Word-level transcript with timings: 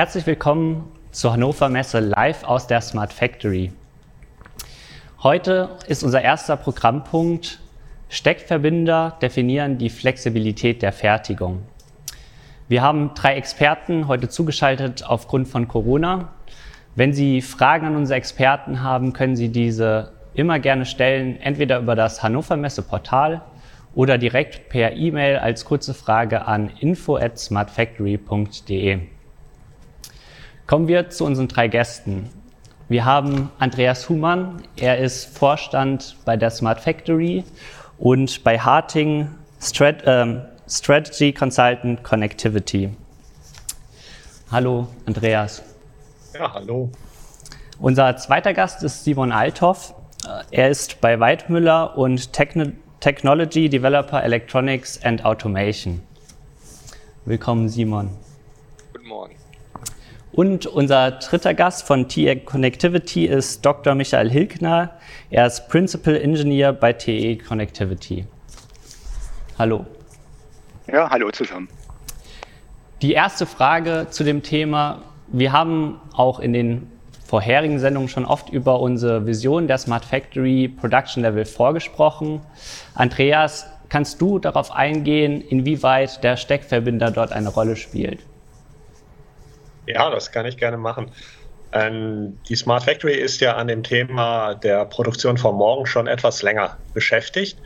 Herzlich 0.00 0.24
willkommen 0.24 0.90
zur 1.10 1.34
Hannover 1.34 1.68
Messe 1.68 2.00
live 2.00 2.44
aus 2.44 2.66
der 2.66 2.80
Smart 2.80 3.12
Factory. 3.12 3.70
Heute 5.22 5.76
ist 5.88 6.02
unser 6.02 6.22
erster 6.22 6.56
Programmpunkt 6.56 7.60
Steckverbinder 8.08 9.18
definieren 9.20 9.76
die 9.76 9.90
Flexibilität 9.90 10.80
der 10.80 10.92
Fertigung. 10.92 11.64
Wir 12.66 12.80
haben 12.80 13.12
drei 13.14 13.34
Experten 13.34 14.08
heute 14.08 14.30
zugeschaltet 14.30 15.04
aufgrund 15.04 15.48
von 15.48 15.68
Corona. 15.68 16.30
Wenn 16.94 17.12
Sie 17.12 17.42
Fragen 17.42 17.88
an 17.88 17.96
unsere 17.96 18.16
Experten 18.16 18.82
haben, 18.82 19.12
können 19.12 19.36
Sie 19.36 19.50
diese 19.50 20.12
immer 20.32 20.60
gerne 20.60 20.86
stellen, 20.86 21.38
entweder 21.42 21.78
über 21.78 21.94
das 21.94 22.22
Hannover 22.22 22.56
Messe 22.56 22.80
Portal 22.80 23.42
oder 23.94 24.16
direkt 24.16 24.70
per 24.70 24.92
E-Mail 24.92 25.36
als 25.36 25.66
kurze 25.66 25.92
Frage 25.92 26.46
an 26.46 26.70
info 26.80 27.16
at 27.16 27.38
smartfactory.de. 27.38 29.00
Kommen 30.70 30.86
wir 30.86 31.10
zu 31.10 31.24
unseren 31.24 31.48
drei 31.48 31.66
Gästen. 31.66 32.30
Wir 32.88 33.04
haben 33.04 33.50
Andreas 33.58 34.08
Humann, 34.08 34.62
er 34.76 34.98
ist 34.98 35.36
Vorstand 35.36 36.14
bei 36.24 36.36
der 36.36 36.50
Smart 36.50 36.78
Factory 36.78 37.42
und 37.98 38.44
bei 38.44 38.56
Harting 38.56 39.26
Strat 39.60 40.04
ähm, 40.06 40.42
Strategy 40.68 41.32
Consultant 41.32 42.04
Connectivity. 42.04 42.90
Hallo 44.52 44.86
Andreas. 45.06 45.60
Ja, 46.34 46.54
hallo. 46.54 46.88
Unser 47.80 48.16
zweiter 48.18 48.54
Gast 48.54 48.84
ist 48.84 49.02
Simon 49.02 49.32
Althoff. 49.32 49.92
Er 50.52 50.70
ist 50.70 51.00
bei 51.00 51.18
Weidmüller 51.18 51.98
und 51.98 52.32
Techno 52.32 52.66
Technology 53.00 53.68
Developer 53.68 54.22
Electronics 54.22 55.02
and 55.02 55.24
Automation. 55.24 56.00
Willkommen, 57.24 57.68
Simon. 57.68 58.10
Und 60.40 60.64
unser 60.64 61.10
dritter 61.10 61.52
Gast 61.52 61.86
von 61.86 62.08
TE 62.08 62.34
Connectivity 62.36 63.26
ist 63.26 63.62
Dr. 63.62 63.94
Michael 63.94 64.30
Hilkner. 64.30 64.92
Er 65.28 65.44
ist 65.44 65.68
Principal 65.68 66.16
Engineer 66.16 66.72
bei 66.72 66.94
TE 66.94 67.36
Connectivity. 67.36 68.24
Hallo. 69.58 69.84
Ja, 70.86 71.10
hallo 71.10 71.30
zusammen. 71.30 71.68
Die 73.02 73.12
erste 73.12 73.44
Frage 73.44 74.06
zu 74.08 74.24
dem 74.24 74.42
Thema. 74.42 75.02
Wir 75.26 75.52
haben 75.52 76.00
auch 76.14 76.40
in 76.40 76.54
den 76.54 76.90
vorherigen 77.26 77.78
Sendungen 77.78 78.08
schon 78.08 78.24
oft 78.24 78.48
über 78.48 78.80
unsere 78.80 79.26
Vision 79.26 79.66
der 79.66 79.76
Smart 79.76 80.06
Factory 80.06 80.68
Production 80.68 81.22
Level 81.22 81.44
vorgesprochen. 81.44 82.40
Andreas, 82.94 83.66
kannst 83.90 84.22
du 84.22 84.38
darauf 84.38 84.72
eingehen, 84.72 85.42
inwieweit 85.42 86.24
der 86.24 86.38
Steckverbinder 86.38 87.10
dort 87.10 87.30
eine 87.30 87.50
Rolle 87.50 87.76
spielt? 87.76 88.20
Ja, 89.92 90.10
das 90.10 90.32
kann 90.32 90.46
ich 90.46 90.56
gerne 90.56 90.76
machen. 90.76 91.12
Ähm, 91.72 92.38
die 92.48 92.56
Smart 92.56 92.84
Factory 92.84 93.14
ist 93.14 93.40
ja 93.40 93.56
an 93.56 93.68
dem 93.68 93.82
Thema 93.82 94.54
der 94.54 94.84
Produktion 94.86 95.38
von 95.38 95.54
morgen 95.54 95.86
schon 95.86 96.06
etwas 96.06 96.42
länger 96.42 96.78
beschäftigt. 96.94 97.58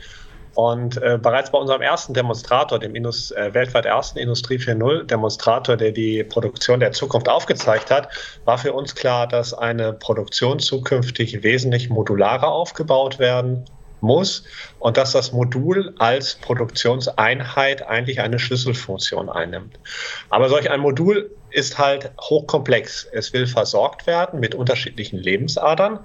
Und 0.55 0.95
äh, 1.01 1.19
bereits 1.21 1.51
bei 1.51 1.57
unserem 1.57 1.81
ersten 1.81 2.13
Demonstrator, 2.13 2.79
dem 2.79 2.95
Indus, 2.95 3.31
äh, 3.31 3.53
weltweit 3.53 3.85
ersten 3.85 4.19
Industrie 4.19 4.55
4.0 4.55 5.03
Demonstrator, 5.03 5.75
der 5.75 5.91
die 5.91 6.23
Produktion 6.23 6.79
der 6.79 6.93
Zukunft 6.93 7.27
aufgezeigt 7.27 7.91
hat, 7.91 8.07
war 8.45 8.57
für 8.57 8.71
uns 8.71 8.95
klar, 8.95 9.27
dass 9.27 9.53
eine 9.53 9.91
Produktion 9.91 10.59
zukünftig 10.59 11.43
wesentlich 11.43 11.89
modularer 11.89 12.47
aufgebaut 12.47 13.19
werden 13.19 13.65
muss 13.99 14.43
und 14.79 14.95
dass 14.95 15.11
das 15.11 15.33
Modul 15.33 15.93
als 15.99 16.35
Produktionseinheit 16.35 17.85
eigentlich 17.85 18.21
eine 18.21 18.39
Schlüsselfunktion 18.39 19.29
einnimmt. 19.29 19.77
Aber 20.29 20.47
solch 20.47 20.71
ein 20.71 20.79
Modul 20.79 21.31
ist 21.55 21.77
halt 21.77 22.11
hochkomplex. 22.19 23.07
Es 23.11 23.33
will 23.33 23.47
versorgt 23.47 24.07
werden 24.07 24.39
mit 24.39 24.55
unterschiedlichen 24.55 25.17
Lebensadern, 25.17 25.99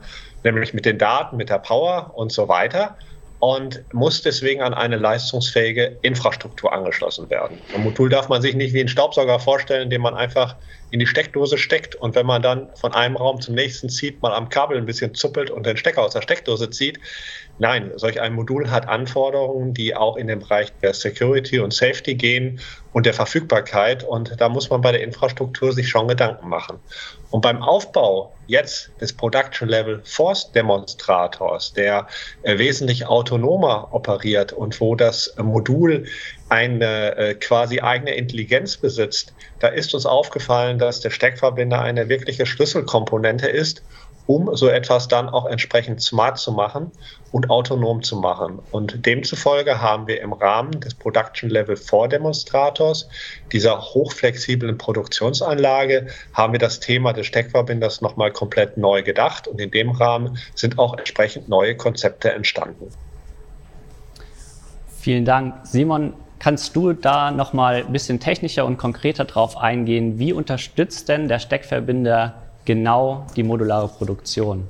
nämlich 0.45 0.73
mit 0.73 0.87
den 0.87 0.99
Daten, 0.99 1.37
mit 1.37 1.51
der 1.51 1.59
Power 1.59 2.13
und 2.15 2.33
so 2.33 2.49
weiter 2.49 2.97
und 3.41 3.83
muss 3.95 4.21
deswegen 4.21 4.61
an 4.61 4.75
eine 4.75 4.97
leistungsfähige 4.97 5.99
Infrastruktur 6.03 6.73
angeschlossen 6.73 7.31
werden. 7.31 7.59
Ein 7.75 7.83
Modul 7.83 8.11
darf 8.11 8.29
man 8.29 8.43
sich 8.43 8.55
nicht 8.55 8.75
wie 8.75 8.81
einen 8.81 8.89
Staubsauger 8.89 9.41
vorstellen, 9.41 9.89
den 9.89 10.03
man 10.03 10.15
einfach 10.15 10.57
in 10.91 11.01
die 11.01 11.07
Steckdose 11.07 11.57
steckt 11.57 11.95
und 11.95 12.15
wenn 12.15 12.27
man 12.27 12.43
dann 12.43 12.69
von 12.77 12.93
einem 12.93 13.17
Raum 13.17 13.41
zum 13.41 13.55
nächsten 13.55 13.89
zieht, 13.89 14.21
mal 14.21 14.35
am 14.35 14.51
Kabel 14.51 14.77
ein 14.77 14.85
bisschen 14.85 15.15
zuppelt 15.15 15.51
und 15.51 15.65
den 15.65 15.79
Stecker 15.79 16.03
aus 16.03 16.13
der 16.13 16.23
Steckdose 16.23 16.69
zieht. 16.69 17.01
Nein, 17.61 17.93
solch 17.97 18.23
ein 18.23 18.33
Modul 18.33 18.71
hat 18.71 18.89
Anforderungen, 18.89 19.75
die 19.75 19.95
auch 19.95 20.17
in 20.17 20.29
den 20.29 20.39
Bereich 20.39 20.73
der 20.81 20.95
Security 20.95 21.59
und 21.59 21.75
Safety 21.75 22.15
gehen 22.15 22.59
und 22.95 23.05
der 23.05 23.13
Verfügbarkeit. 23.13 24.03
Und 24.03 24.41
da 24.41 24.49
muss 24.49 24.71
man 24.71 24.81
bei 24.81 24.93
der 24.93 25.03
Infrastruktur 25.03 25.71
sich 25.75 25.91
schon 25.91 26.09
Gedanken 26.09 26.49
machen. 26.49 26.79
Und 27.29 27.43
beim 27.43 27.63
Aufbau 27.63 28.33
jetzt 28.47 28.91
des 29.03 29.13
Production 29.13 29.69
Level 29.69 30.01
Force 30.05 30.51
Demonstrators, 30.53 31.75
der 31.75 32.07
äh, 32.45 32.57
wesentlich 32.57 33.07
autonomer 33.07 33.89
operiert 33.93 34.55
und 34.55 34.81
wo 34.81 34.95
das 34.95 35.35
Modul 35.37 36.07
eine 36.49 37.15
äh, 37.19 37.35
quasi 37.35 37.81
eigene 37.81 38.15
Intelligenz 38.15 38.79
besitzt, 38.79 39.35
da 39.59 39.69
ist 39.69 39.93
uns 39.95 40.07
aufgefallen, 40.07 40.79
dass 40.79 41.01
der 41.01 41.11
Steckverbinder 41.11 41.79
eine 41.83 42.09
wirkliche 42.09 42.47
Schlüsselkomponente 42.47 43.49
ist, 43.49 43.83
um 44.31 44.55
so 44.55 44.69
etwas 44.69 45.09
dann 45.09 45.29
auch 45.29 45.47
entsprechend 45.47 46.01
smart 46.01 46.39
zu 46.39 46.53
machen 46.53 46.93
und 47.33 47.51
autonom 47.51 48.01
zu 48.05 48.15
machen. 48.15 48.61
Und 48.71 49.05
demzufolge 49.05 49.81
haben 49.81 50.07
wir 50.07 50.21
im 50.21 50.33
Rahmen 50.33 50.81
des 50.81 50.95
Production 50.95 51.51
Level 51.51 51.77
4 51.77 52.07
Demonstrators, 52.07 53.09
dieser 53.51 53.81
hochflexiblen 53.81 54.79
Produktionsanlage, 54.79 56.07
haben 56.33 56.53
wir 56.53 56.61
das 56.61 56.79
Thema 56.79 57.13
des 57.13 57.27
Steckverbinders 57.27 58.03
nochmal 58.03 58.31
komplett 58.31 58.77
neu 58.77 59.03
gedacht 59.03 59.49
und 59.49 59.61
in 59.61 59.73
dem 59.73 59.91
Rahmen 59.91 60.39
sind 60.55 60.79
auch 60.79 60.97
entsprechend 60.97 61.49
neue 61.49 61.77
Konzepte 61.77 62.31
entstanden. 62.31 62.87
Vielen 65.01 65.25
Dank. 65.25 65.67
Simon, 65.67 66.15
Kannst 66.43 66.75
du 66.75 66.95
da 66.95 67.31
nochmal 67.31 67.85
ein 67.85 67.93
bisschen 67.93 68.19
technischer 68.19 68.65
und 68.65 68.79
konkreter 68.79 69.27
drauf 69.27 69.59
eingehen? 69.59 70.19
Wie 70.19 70.33
unterstützt 70.33 71.11
denn 71.11 71.29
der 71.29 71.39
Steckverbinder 71.39 72.50
genau 72.71 73.27
die 73.35 73.43
modulare 73.43 73.89
Produktion? 73.89 74.69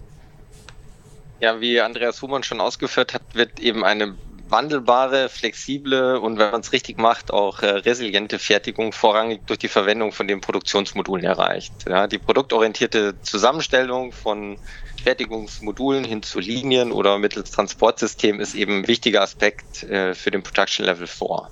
Ja, 1.38 1.60
wie 1.60 1.80
Andreas 1.80 2.22
Humann 2.22 2.42
schon 2.42 2.60
ausgeführt 2.60 3.12
hat, 3.12 3.22
wird 3.34 3.60
eben 3.60 3.84
eine 3.84 4.16
wandelbare, 4.48 5.28
flexible 5.28 6.18
und 6.18 6.38
wenn 6.38 6.50
man 6.50 6.62
es 6.62 6.72
richtig 6.72 6.98
macht, 6.98 7.30
auch 7.30 7.60
äh, 7.62 7.66
resiliente 7.66 8.38
Fertigung 8.38 8.92
vorrangig 8.92 9.46
durch 9.46 9.58
die 9.58 9.68
Verwendung 9.68 10.12
von 10.12 10.26
den 10.26 10.40
Produktionsmodulen 10.40 11.24
erreicht. 11.24 11.72
Ja, 11.86 12.06
die 12.06 12.18
produktorientierte 12.18 13.20
Zusammenstellung 13.20 14.12
von 14.12 14.58
Fertigungsmodulen 15.04 16.04
hin 16.04 16.22
zu 16.22 16.40
Linien 16.40 16.92
oder 16.92 17.18
mittels 17.18 17.50
Transportsystem 17.50 18.40
ist 18.40 18.54
eben 18.54 18.80
ein 18.80 18.88
wichtiger 18.88 19.20
Aspekt 19.20 19.82
äh, 19.84 20.14
für 20.14 20.30
den 20.30 20.42
Production 20.42 20.86
Level 20.86 21.06
4. 21.06 21.50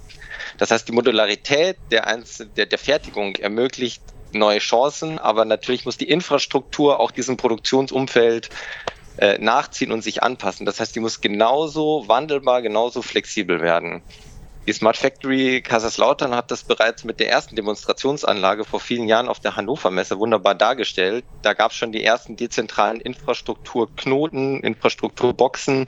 Das 0.57 0.71
heißt, 0.71 0.89
die 0.89 0.93
Modularität 0.93 1.77
der, 1.91 2.07
Einzel 2.07 2.47
der, 2.57 2.67
der 2.67 2.79
Fertigung 2.79 3.37
ermöglicht 3.37 4.03
neue 4.33 4.59
Chancen, 4.59 5.19
aber 5.19 5.45
natürlich 5.45 5.85
muss 5.85 5.97
die 5.97 6.09
Infrastruktur 6.09 7.01
auch 7.01 7.11
diesem 7.11 7.37
Produktionsumfeld 7.37 8.51
äh, 9.19 9.39
nachziehen 9.39 9.93
und 9.93 10.03
sich 10.03 10.23
anpassen. 10.23 10.67
Das 10.67 10.81
heißt, 10.81 10.95
die 10.95 11.01
muss 11.01 11.21
genauso 11.21 12.05
wandelbar, 12.07 12.63
genauso 12.63 13.03
flexibel 13.03 13.61
werden. 13.61 14.03
Die 14.69 14.75
Smart 14.75 14.99
Factory 14.99 15.63
Kaiserslautern 15.63 16.35
hat 16.35 16.51
das 16.51 16.63
bereits 16.63 17.03
mit 17.03 17.21
der 17.21 17.31
ersten 17.31 17.57
Demonstrationsanlage 17.57 18.67
vor 18.67 18.81
vielen 18.81 19.09
Jahren 19.09 19.29
auf 19.29 19.41
der 19.41 19.57
Hannover 19.57 19.91
Messe 19.91 20.19
wunderbar 20.19 20.55
dargestellt. 20.55 21.25
Da 21.41 21.55
gab 21.55 21.71
es 21.71 21.79
schon 21.79 21.91
die 21.91 22.05
ersten 22.05 22.37
dezentralen 22.37 23.01
Infrastrukturknoten, 23.01 24.61
Infrastrukturboxen, 24.61 25.87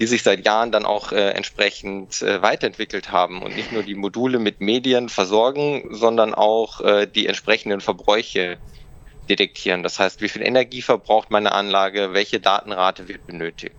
die 0.00 0.06
sich 0.06 0.22
seit 0.22 0.44
Jahren 0.44 0.72
dann 0.72 0.84
auch 0.84 1.12
äh, 1.12 1.30
entsprechend 1.30 2.20
äh, 2.22 2.42
weiterentwickelt 2.42 3.12
haben 3.12 3.42
und 3.42 3.54
nicht 3.54 3.72
nur 3.72 3.82
die 3.82 3.94
Module 3.94 4.38
mit 4.38 4.60
Medien 4.60 5.08
versorgen, 5.08 5.88
sondern 5.90 6.34
auch 6.34 6.80
äh, 6.80 7.06
die 7.06 7.26
entsprechenden 7.26 7.80
Verbräuche 7.80 8.58
detektieren. 9.28 9.82
Das 9.82 9.98
heißt, 9.98 10.20
wie 10.20 10.28
viel 10.28 10.42
Energie 10.42 10.82
verbraucht 10.82 11.30
meine 11.30 11.52
Anlage, 11.52 12.12
welche 12.12 12.40
Datenrate 12.40 13.08
wird 13.08 13.26
benötigt. 13.26 13.74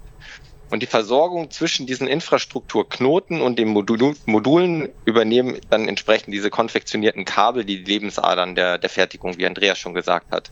Und 0.71 0.81
die 0.81 0.87
Versorgung 0.87 1.51
zwischen 1.51 1.85
diesen 1.85 2.07
Infrastrukturknoten 2.07 3.41
und 3.41 3.59
den 3.59 3.67
Modul 3.67 4.15
Modulen 4.25 4.89
übernehmen 5.05 5.59
dann 5.69 5.87
entsprechend 5.87 6.33
diese 6.33 6.49
konfektionierten 6.49 7.23
Kabel, 7.23 7.65
die 7.65 7.77
Lebensadern 7.77 8.55
der, 8.55 8.79
der 8.79 8.89
Fertigung, 8.89 9.37
wie 9.37 9.45
Andreas 9.45 9.77
schon 9.77 9.93
gesagt 9.93 10.31
hat. 10.31 10.49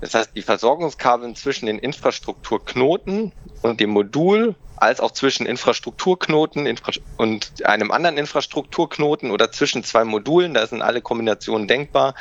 Das 0.00 0.14
heißt, 0.14 0.30
die 0.34 0.42
Versorgungskabel 0.42 1.34
zwischen 1.34 1.66
den 1.66 1.78
Infrastrukturknoten 1.78 3.32
und 3.62 3.80
dem 3.80 3.90
Modul, 3.90 4.54
als 4.76 5.00
auch 5.00 5.12
zwischen 5.12 5.46
Infrastrukturknoten 5.46 6.72
und 7.16 7.66
einem 7.66 7.90
anderen 7.90 8.16
Infrastrukturknoten 8.16 9.30
oder 9.30 9.50
zwischen 9.52 9.84
zwei 9.84 10.04
Modulen, 10.04 10.54
da 10.54 10.66
sind 10.66 10.82
alle 10.82 11.00
Kombinationen 11.00 11.68
denkbar, 11.68 12.14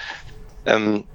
ähm, 0.66 1.06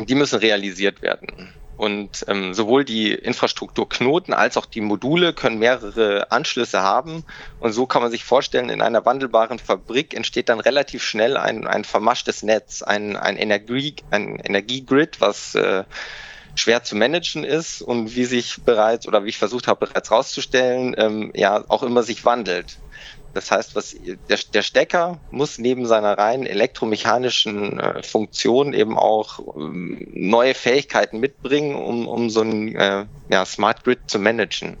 die 0.00 0.14
müssen 0.14 0.38
realisiert 0.38 1.02
werden. 1.02 1.54
Und 1.76 2.24
ähm, 2.28 2.54
sowohl 2.54 2.84
die 2.84 3.12
Infrastrukturknoten 3.12 4.34
als 4.34 4.56
auch 4.56 4.66
die 4.66 4.80
Module 4.80 5.32
können 5.32 5.58
mehrere 5.58 6.30
Anschlüsse 6.30 6.82
haben. 6.82 7.24
Und 7.58 7.72
so 7.72 7.86
kann 7.86 8.02
man 8.02 8.10
sich 8.10 8.24
vorstellen, 8.24 8.68
in 8.68 8.82
einer 8.82 9.04
wandelbaren 9.04 9.58
Fabrik 9.58 10.14
entsteht 10.14 10.48
dann 10.48 10.60
relativ 10.60 11.02
schnell 11.02 11.36
ein, 11.36 11.66
ein 11.66 11.84
vermaschtes 11.84 12.42
Netz, 12.42 12.82
ein, 12.82 13.16
ein, 13.16 13.36
Energie, 13.36 13.96
ein 14.10 14.36
Energiegrid, 14.36 15.20
was 15.20 15.54
äh, 15.54 15.84
schwer 16.54 16.82
zu 16.82 16.96
managen 16.96 17.44
ist 17.44 17.82
und 17.82 18.14
wie 18.14 18.24
sich 18.24 18.62
bereits 18.64 19.06
oder 19.06 19.24
wie 19.24 19.30
ich 19.30 19.38
versucht 19.38 19.68
habe 19.68 19.86
bereits 19.86 20.10
rauszustellen, 20.10 20.94
ähm, 20.98 21.32
ja 21.34 21.64
auch 21.68 21.82
immer 21.82 22.02
sich 22.02 22.24
wandelt. 22.24 22.78
Das 23.34 23.50
heißt, 23.50 23.74
was 23.74 23.96
der, 24.28 24.38
der 24.52 24.62
Stecker 24.62 25.18
muss 25.30 25.58
neben 25.58 25.86
seiner 25.86 26.18
rein 26.18 26.44
elektromechanischen 26.44 27.80
äh, 27.80 28.02
Funktion 28.02 28.74
eben 28.74 28.98
auch 28.98 29.38
ähm, 29.56 30.06
neue 30.12 30.54
Fähigkeiten 30.54 31.18
mitbringen, 31.18 31.74
um, 31.74 32.06
um 32.06 32.28
so 32.28 32.42
ein 32.42 32.74
äh, 32.76 33.06
ja, 33.30 33.46
Smart 33.46 33.84
Grid 33.84 34.00
zu 34.06 34.18
managen. 34.18 34.76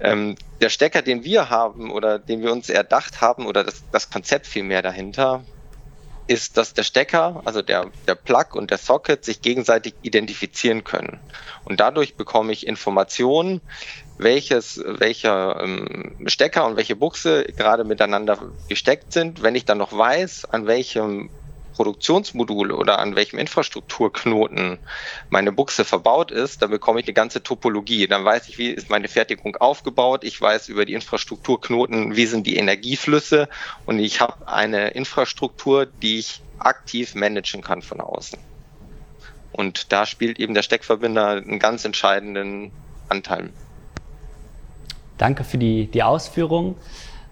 Ähm, 0.00 0.36
der 0.60 0.70
Stecker, 0.70 1.02
den 1.02 1.24
wir 1.24 1.50
haben 1.50 1.90
oder 1.90 2.18
den 2.18 2.42
wir 2.42 2.52
uns 2.52 2.70
erdacht 2.70 3.20
haben 3.20 3.46
oder 3.46 3.64
das, 3.64 3.82
das 3.92 4.08
Konzept 4.10 4.46
vielmehr 4.46 4.80
dahinter, 4.80 5.44
ist, 6.26 6.56
dass 6.56 6.74
der 6.74 6.82
Stecker, 6.82 7.42
also 7.44 7.62
der, 7.62 7.90
der 8.06 8.14
Plug 8.14 8.54
und 8.54 8.70
der 8.70 8.78
Socket 8.78 9.24
sich 9.24 9.42
gegenseitig 9.42 9.94
identifizieren 10.02 10.84
können. 10.84 11.20
Und 11.64 11.80
dadurch 11.80 12.16
bekomme 12.16 12.52
ich 12.52 12.66
Informationen, 12.66 13.60
welches, 14.18 14.82
welcher 14.84 15.60
ähm, 15.60 16.16
Stecker 16.26 16.66
und 16.66 16.76
welche 16.76 16.96
Buchse 16.96 17.44
gerade 17.56 17.84
miteinander 17.84 18.52
gesteckt 18.68 19.12
sind. 19.12 19.42
Wenn 19.42 19.54
ich 19.54 19.64
dann 19.64 19.78
noch 19.78 19.92
weiß, 19.92 20.46
an 20.46 20.66
welchem 20.66 21.30
Produktionsmodul 21.76 22.72
oder 22.72 22.98
an 22.98 23.14
welchem 23.16 23.38
Infrastrukturknoten 23.38 24.78
meine 25.28 25.52
Buchse 25.52 25.84
verbaut 25.84 26.30
ist, 26.30 26.62
dann 26.62 26.70
bekomme 26.70 27.00
ich 27.00 27.06
eine 27.06 27.12
ganze 27.12 27.42
Topologie. 27.42 28.06
Dann 28.06 28.24
weiß 28.24 28.48
ich, 28.48 28.56
wie 28.56 28.70
ist 28.70 28.88
meine 28.88 29.08
Fertigung 29.08 29.56
aufgebaut. 29.56 30.24
Ich 30.24 30.40
weiß 30.40 30.68
über 30.68 30.86
die 30.86 30.94
Infrastrukturknoten, 30.94 32.16
wie 32.16 32.26
sind 32.26 32.46
die 32.46 32.56
Energieflüsse 32.56 33.48
und 33.84 33.98
ich 33.98 34.20
habe 34.20 34.48
eine 34.48 34.88
Infrastruktur, 34.88 35.84
die 35.84 36.18
ich 36.18 36.40
aktiv 36.58 37.14
managen 37.14 37.60
kann 37.60 37.82
von 37.82 38.00
außen. 38.00 38.38
Und 39.52 39.92
da 39.92 40.06
spielt 40.06 40.38
eben 40.40 40.54
der 40.54 40.62
Steckverbinder 40.62 41.28
einen 41.28 41.58
ganz 41.58 41.84
entscheidenden 41.84 42.72
Anteil. 43.08 43.50
Danke 45.18 45.44
für 45.44 45.58
die, 45.58 45.86
die 45.86 46.02
Ausführung. 46.02 46.76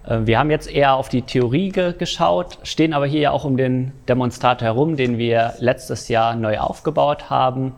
Äh, 0.07 0.25
wir 0.25 0.39
haben 0.39 0.51
jetzt 0.51 0.69
eher 0.69 0.95
auf 0.95 1.09
die 1.09 1.21
Theorie 1.21 1.69
ge 1.69 1.93
geschaut, 1.97 2.59
stehen 2.63 2.93
aber 2.93 3.05
hier 3.05 3.21
ja 3.21 3.31
auch 3.31 3.45
um 3.45 3.57
den 3.57 3.91
Demonstrator 4.07 4.65
herum, 4.65 4.95
den 4.95 5.17
wir 5.17 5.53
letztes 5.59 6.07
Jahr 6.07 6.35
neu 6.35 6.59
aufgebaut 6.59 7.29
haben. 7.29 7.73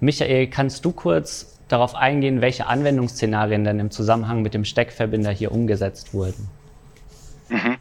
Michael, 0.00 0.48
kannst 0.48 0.84
du 0.84 0.92
kurz 0.92 1.58
darauf 1.68 1.94
eingehen, 1.94 2.40
welche 2.40 2.66
Anwendungsszenarien 2.66 3.64
denn 3.64 3.78
im 3.78 3.90
Zusammenhang 3.90 4.42
mit 4.42 4.54
dem 4.54 4.64
Steckverbinder 4.64 5.30
hier 5.30 5.52
umgesetzt 5.52 6.12
wurden? 6.12 6.48
Mhm. 7.48 7.76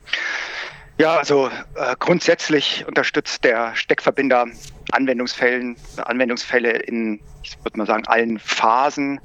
Ja, 0.98 1.18
also 1.18 1.48
äh, 1.76 1.96
grundsätzlich 1.98 2.86
unterstützt 2.88 3.44
der 3.44 3.76
Steckverbinder 3.76 4.46
Anwendungsfällen, 4.92 5.76
Anwendungsfälle 5.98 6.72
in, 6.72 7.20
ich 7.42 7.58
würde 7.64 7.78
mal 7.78 7.88
sagen, 7.88 8.04
allen 8.08 8.38
Phasen 8.38 9.20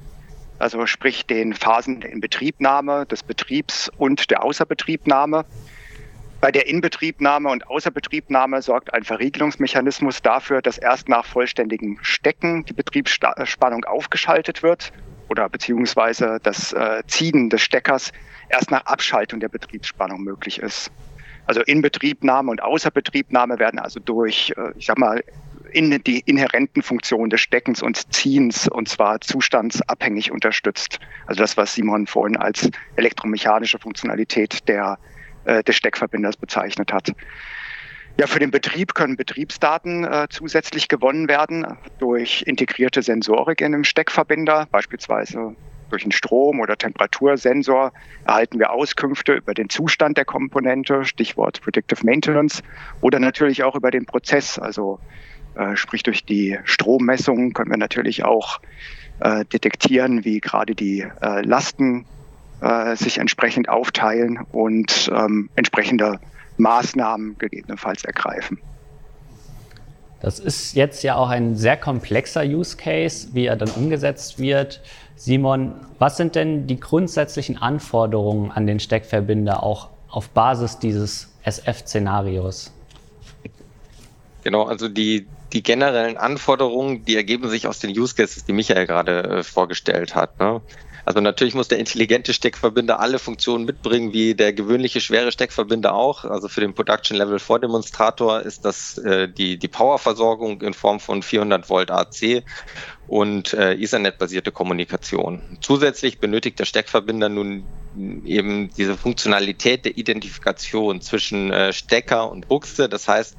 also 0.59 0.87
sprich 0.87 1.27
den 1.27 1.55
Phasen 1.55 2.01
der 2.01 2.11
Inbetriebnahme, 2.11 3.07
des 3.07 3.23
Betriebs 3.23 3.91
und 3.99 4.31
der 4.31 4.43
Außerbetriebnahme. 4.43 5.45
Bei 6.41 6.53
der 6.53 6.67
Inbetriebnahme 6.67 7.49
und 7.49 7.67
Außerbetriebnahme 7.67 8.61
sorgt 8.63 8.93
ein 8.93 9.05
Verriegelungsmechanismus 9.05 10.23
dafür, 10.23 10.63
dass 10.63 10.79
erst 10.79 11.09
nach 11.09 11.25
vollständigem 11.25 11.99
Stecken 12.03 12.65
die 12.65 12.75
Betriebsspannung 12.75 13.85
aufgeschaltet 13.85 14.63
wird 14.63 14.93
oder 15.29 15.49
beziehungsweise 15.49 16.39
das 16.43 16.73
äh, 16.73 17.03
Ziehen 17.07 17.51
des 17.51 17.63
Steckers 17.63 18.13
erst 18.49 18.71
nach 18.71 18.85
Abschaltung 18.87 19.41
der 19.41 19.49
Betriebsspannung 19.49 20.23
möglich 20.23 20.59
ist. 20.61 20.91
Also 21.47 21.63
Inbetriebnahme 21.63 22.51
und 22.51 22.63
Außerbetriebnahme 22.63 23.59
werden 23.59 23.79
also 23.79 23.99
durch, 24.01 24.53
äh, 24.57 24.73
ich 24.77 24.87
sag 24.87 24.99
mal, 24.99 25.23
in 25.73 26.03
die 26.03 26.21
inhärenten 26.21 26.83
Funktionen 26.83 27.31
des 27.31 27.41
Steckens 27.41 27.83
und 27.83 28.13
Ziehens 28.13 28.69
und 28.69 28.89
zwar 28.89 29.21
zustandsabhängig 29.21 30.31
unterstützt. 30.31 31.01
Also 31.27 31.43
das, 31.43 31.57
was 31.57 31.75
Simon 31.75 32.07
vorhin 32.07 32.37
als 32.37 32.71
elektromechanische 32.97 33.79
Funktionalität 33.79 34.69
der, 34.69 34.99
äh, 35.45 35.63
des 35.63 35.77
Steckverbinders 35.77 36.37
bezeichnet 36.37 36.93
hat. 36.93 37.13
Ja, 38.19 38.27
für 38.27 38.39
den 38.39 38.51
Betrieb 38.51 38.95
können 38.95 39.17
Betriebsdaten 39.17 40.05
äh, 40.05 40.27
zusätzlich 40.31 40.89
gewonnen 40.89 41.29
werden 41.29 41.67
durch 41.99 42.43
integrierte 42.47 43.03
Sensorik 43.03 43.61
in 43.61 43.73
dem 43.73 43.85
Steckverbinder, 43.85 44.67
beispielsweise 44.71 45.55
durch 45.91 46.03
einen 46.03 46.13
Strom- 46.13 46.61
oder 46.61 46.77
Temperatursensor 46.77 47.93
erhalten 48.25 48.59
wir 48.59 48.73
Auskünfte 48.73 49.35
über 49.35 49.55
den 49.55 49.69
Zustand 49.69 50.17
der 50.17 50.25
Komponente, 50.25 51.05
Stichwort 51.05 51.61
Predictive 51.61 52.05
Maintenance, 52.05 52.63
oder 53.01 53.19
natürlich 53.19 53.63
auch 53.63 53.75
über 53.75 53.91
den 53.91 54.07
Prozess, 54.07 54.59
also 54.59 54.99
sprich 55.75 56.03
durch 56.03 56.25
die 56.25 56.59
Strommessung 56.65 57.53
können 57.53 57.71
wir 57.71 57.79
natürlich 57.79 58.25
auch 58.25 58.61
äh, 59.21 59.45
detektieren, 59.47 60.25
wie 60.25 60.41
gerade 60.41 60.75
die 60.75 61.07
äh, 61.23 61.41
Lasten 61.43 62.05
äh, 62.61 62.97
sich 62.97 63.19
entsprechend 63.19 63.69
aufteilen 63.69 64.39
und 64.53 65.11
ähm, 65.15 65.49
entsprechende 65.57 66.21
Maßnahmen 66.59 67.39
gegebenenfalls 67.39 68.05
ergreifen. 68.05 68.59
Das 70.21 70.39
ist 70.39 70.75
jetzt 70.75 71.03
ja 71.03 71.17
auch 71.17 71.29
ein 71.29 71.57
sehr 71.57 71.77
komplexer 71.77 72.43
Use 72.43 72.77
Case, 72.77 73.29
wie 73.33 73.47
er 73.47 73.57
dann 73.57 73.71
umgesetzt 73.71 74.39
wird. 74.39 74.83
Simon, 75.15 75.73
was 75.99 76.17
sind 76.17 76.35
denn 76.35 76.67
die 76.67 76.81
grundsätzlichen 76.81 77.59
Anforderungen 77.59 78.51
an 78.51 78.67
den 78.67 78.81
Steckverbinder 78.81 79.63
auch 79.63 79.89
auf 80.09 80.31
Basis 80.31 80.79
dieses 80.79 81.35
SF-Szenarios? 81.45 82.73
Genau, 84.43 84.65
also 84.65 84.89
die, 84.89 85.27
die 85.53 85.63
generellen 85.63 86.17
Anforderungen, 86.17 87.05
die 87.05 87.17
ergeben 87.17 87.49
sich 87.49 87.67
aus 87.67 87.79
den 87.79 87.91
Use 87.91 88.15
Cases, 88.15 88.45
die 88.45 88.53
Michael 88.53 88.87
gerade 88.87 89.23
äh, 89.23 89.43
vorgestellt 89.43 90.15
hat. 90.15 90.39
Ne? 90.41 90.61
Also 91.07 91.21
natürlich 91.21 91.55
muss 91.55 91.69
der 91.69 91.79
intelligente 91.79 92.33
Steckverbinder 92.33 92.99
alle 92.99 93.21
Funktionen 93.21 93.65
mitbringen, 93.65 94.13
wie 94.13 94.35
der 94.35 94.53
gewöhnliche 94.53 95.01
schwere 95.01 95.31
Steckverbinder 95.31 95.95
auch. 95.95 96.25
Also 96.25 96.49
für 96.49 96.61
den 96.61 96.75
Production 96.75 97.17
Level 97.17 97.39
Vordemonstrator 97.39 98.41
ist 98.41 98.65
das 98.65 98.99
äh, 98.99 99.29
die, 99.29 99.57
die 99.57 99.69
Powerversorgung 99.69 100.63
in 100.63 100.75
Form 100.75 100.99
von 100.99 101.23
400 101.23 101.71
Volt 101.71 101.93
AC 101.93 102.43
und 103.07 103.55
äh, 103.55 103.75
Ethernet-basierte 103.75 104.51
Kommunikation. 104.51 105.59
Zusätzlich 105.61 106.19
benötigt 106.19 106.59
der 106.59 106.65
Steckverbinder 106.65 107.29
nun 107.29 107.65
eben 108.25 108.71
diese 108.77 108.97
Funktionalität 108.97 109.85
der 109.85 109.97
Identifikation 109.97 111.01
zwischen 111.01 111.53
äh, 111.53 111.73
Stecker 111.73 112.31
und 112.31 112.49
Buchse, 112.49 112.89
das 112.89 113.09
heißt 113.09 113.37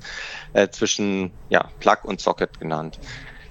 äh, 0.54 0.70
zwischen 0.70 1.32
ja, 1.50 1.70
Plug 1.80 1.98
und 2.04 2.20
Socket 2.20 2.60
genannt. 2.60 3.00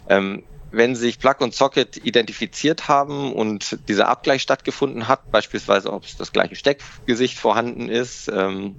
Ähm, 0.08 0.42
wenn 0.70 0.94
sich 0.94 1.18
Plug 1.18 1.36
und 1.40 1.54
Socket 1.54 1.96
identifiziert 2.04 2.88
haben 2.88 3.32
und 3.32 3.78
dieser 3.88 4.08
Abgleich 4.08 4.42
stattgefunden 4.42 5.08
hat, 5.08 5.30
beispielsweise 5.30 5.92
ob 5.92 6.04
es 6.04 6.16
das 6.16 6.32
gleiche 6.32 6.56
Steckgesicht 6.56 7.38
vorhanden 7.38 7.88
ist, 7.88 8.28
ähm, 8.28 8.76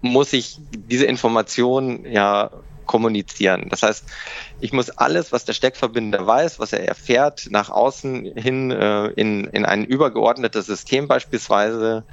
muss 0.00 0.32
ich 0.32 0.56
diese 0.72 1.04
Information 1.04 2.06
ja 2.10 2.50
kommunizieren. 2.88 3.68
Das 3.68 3.84
heißt, 3.84 4.04
ich 4.58 4.72
muss 4.72 4.90
alles, 4.90 5.30
was 5.30 5.44
der 5.44 5.52
Steckverbinder 5.52 6.26
weiß, 6.26 6.58
was 6.58 6.72
er 6.72 6.88
erfährt, 6.88 7.46
nach 7.50 7.70
außen 7.70 8.32
hin 8.34 8.72
äh, 8.72 9.06
in, 9.10 9.44
in 9.44 9.64
ein 9.64 9.84
übergeordnetes 9.84 10.66
System 10.66 11.06
beispielsweise 11.06 12.04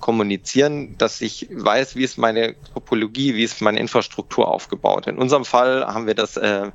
kommunizieren, 0.00 0.98
dass 0.98 1.22
ich 1.22 1.48
weiß, 1.50 1.96
wie 1.96 2.04
ist 2.04 2.18
meine 2.18 2.56
Topologie, 2.74 3.34
wie 3.34 3.44
ist 3.44 3.62
meine 3.62 3.80
Infrastruktur 3.80 4.48
aufgebaut. 4.48 5.06
In 5.06 5.16
unserem 5.16 5.46
Fall 5.46 5.86
haben 5.86 6.06
wir 6.06 6.14
das 6.14 6.36
äh, 6.36 6.70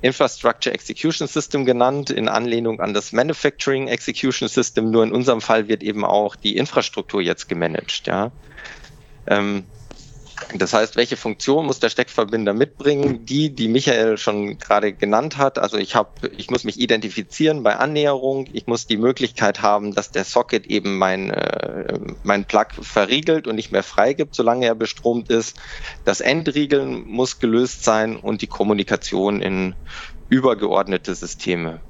Infrastructure 0.00 0.74
Execution 0.74 1.28
System 1.28 1.64
genannt, 1.64 2.10
in 2.10 2.28
Anlehnung 2.28 2.80
an 2.80 2.94
das 2.94 3.12
Manufacturing 3.12 3.86
Execution 3.86 4.48
System. 4.48 4.90
Nur 4.90 5.04
in 5.04 5.12
unserem 5.12 5.40
Fall 5.40 5.68
wird 5.68 5.82
eben 5.82 6.04
auch 6.04 6.34
die 6.36 6.56
Infrastruktur 6.56 7.20
jetzt 7.20 7.48
gemanagt. 7.48 8.06
Ja. 8.06 8.32
Ähm, 9.26 9.66
das 10.54 10.72
heißt, 10.72 10.96
welche 10.96 11.16
Funktion 11.16 11.66
muss 11.66 11.80
der 11.80 11.90
Steckverbinder 11.90 12.54
mitbringen? 12.54 13.26
Die, 13.26 13.54
die 13.54 13.68
Michael 13.68 14.16
schon 14.18 14.58
gerade 14.58 14.92
genannt 14.92 15.36
hat. 15.36 15.58
Also 15.58 15.76
ich 15.76 15.94
habe, 15.94 16.28
ich 16.36 16.50
muss 16.50 16.64
mich 16.64 16.78
identifizieren 16.80 17.62
bei 17.62 17.76
Annäherung. 17.76 18.48
Ich 18.52 18.66
muss 18.66 18.86
die 18.86 18.96
Möglichkeit 18.96 19.62
haben, 19.62 19.94
dass 19.94 20.10
der 20.10 20.24
Socket 20.24 20.66
eben 20.66 20.98
mein, 20.98 21.30
äh, 21.30 21.98
mein 22.22 22.44
Plug 22.44 22.66
verriegelt 22.80 23.46
und 23.46 23.56
nicht 23.56 23.72
mehr 23.72 23.82
freigibt, 23.82 24.34
solange 24.34 24.66
er 24.66 24.74
bestromt 24.74 25.28
ist. 25.30 25.56
Das 26.04 26.20
Endriegeln 26.20 27.04
muss 27.06 27.38
gelöst 27.38 27.84
sein 27.84 28.16
und 28.16 28.42
die 28.42 28.46
Kommunikation 28.46 29.42
in 29.42 29.74
übergeordnete 30.28 31.14
Systeme. 31.14 31.82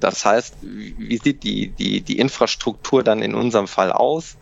Das 0.00 0.24
heißt, 0.24 0.56
wie 0.60 1.16
sieht 1.18 1.42
die, 1.42 1.68
die, 1.68 2.00
die 2.02 2.18
Infrastruktur 2.18 3.02
dann 3.02 3.22
in 3.22 3.34
unserem 3.34 3.68
Fall 3.68 3.92
aus? 3.92 4.36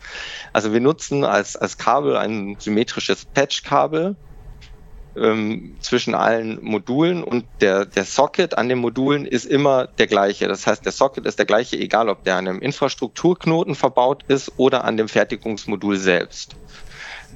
Also 0.53 0.73
wir 0.73 0.79
nutzen 0.79 1.23
als, 1.23 1.55
als 1.55 1.77
Kabel 1.77 2.17
ein 2.17 2.57
symmetrisches 2.59 3.25
Patch-Kabel. 3.25 4.15
ähm, 5.15 5.77
zwischen 5.81 6.15
allen 6.15 6.63
Modulen 6.63 7.23
und 7.23 7.45
der, 7.59 7.85
der 7.85 8.05
Socket 8.05 8.57
an 8.57 8.69
den 8.69 8.79
Modulen 8.79 9.25
ist 9.25 9.45
immer 9.45 9.87
der 9.87 10.07
gleiche. 10.07 10.47
Das 10.47 10.67
heißt, 10.67 10.85
der 10.85 10.91
Socket 10.91 11.25
ist 11.25 11.37
der 11.37 11.45
gleiche, 11.45 11.77
egal 11.77 12.09
ob 12.09 12.23
der 12.23 12.37
an 12.37 12.47
einem 12.47 12.61
Infrastrukturknoten 12.61 13.75
verbaut 13.75 14.23
ist 14.27 14.53
oder 14.57 14.83
an 14.85 14.97
dem 14.97 15.09
Fertigungsmodul 15.09 15.97
selbst. 15.97 16.55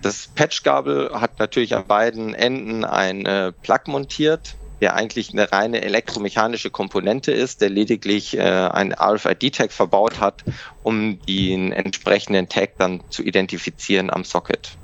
Das 0.02 0.28
Patchgabel 0.28 1.10
hat 1.14 1.40
natürlich 1.40 1.76
an 1.76 1.88
beiden 1.88 2.34
Enden 2.34 2.84
ein 2.86 3.26
äh, 3.26 3.52
Plug 3.52 3.88
montiert, 3.88 4.56
der 4.82 4.96
eigentlich 4.96 5.32
eine 5.32 5.52
reine 5.52 5.82
elektromechanische 5.82 6.70
Komponente 6.70 7.32
ist, 7.32 7.62
der 7.62 7.70
lediglich 7.70 8.38
äh, 8.38 8.42
ein 8.42 8.94
RFID-Tag 8.94 9.72
verbaut 9.72 10.20
hat, 10.20 10.44
um 10.84 11.20
den 11.28 11.72
entsprechenden 11.72 12.50
Tag 12.50 12.78
dann 12.78 13.02
zu 13.10 13.24
identifizieren 13.24 14.10
am 14.10 14.24
Socket. 14.24 14.78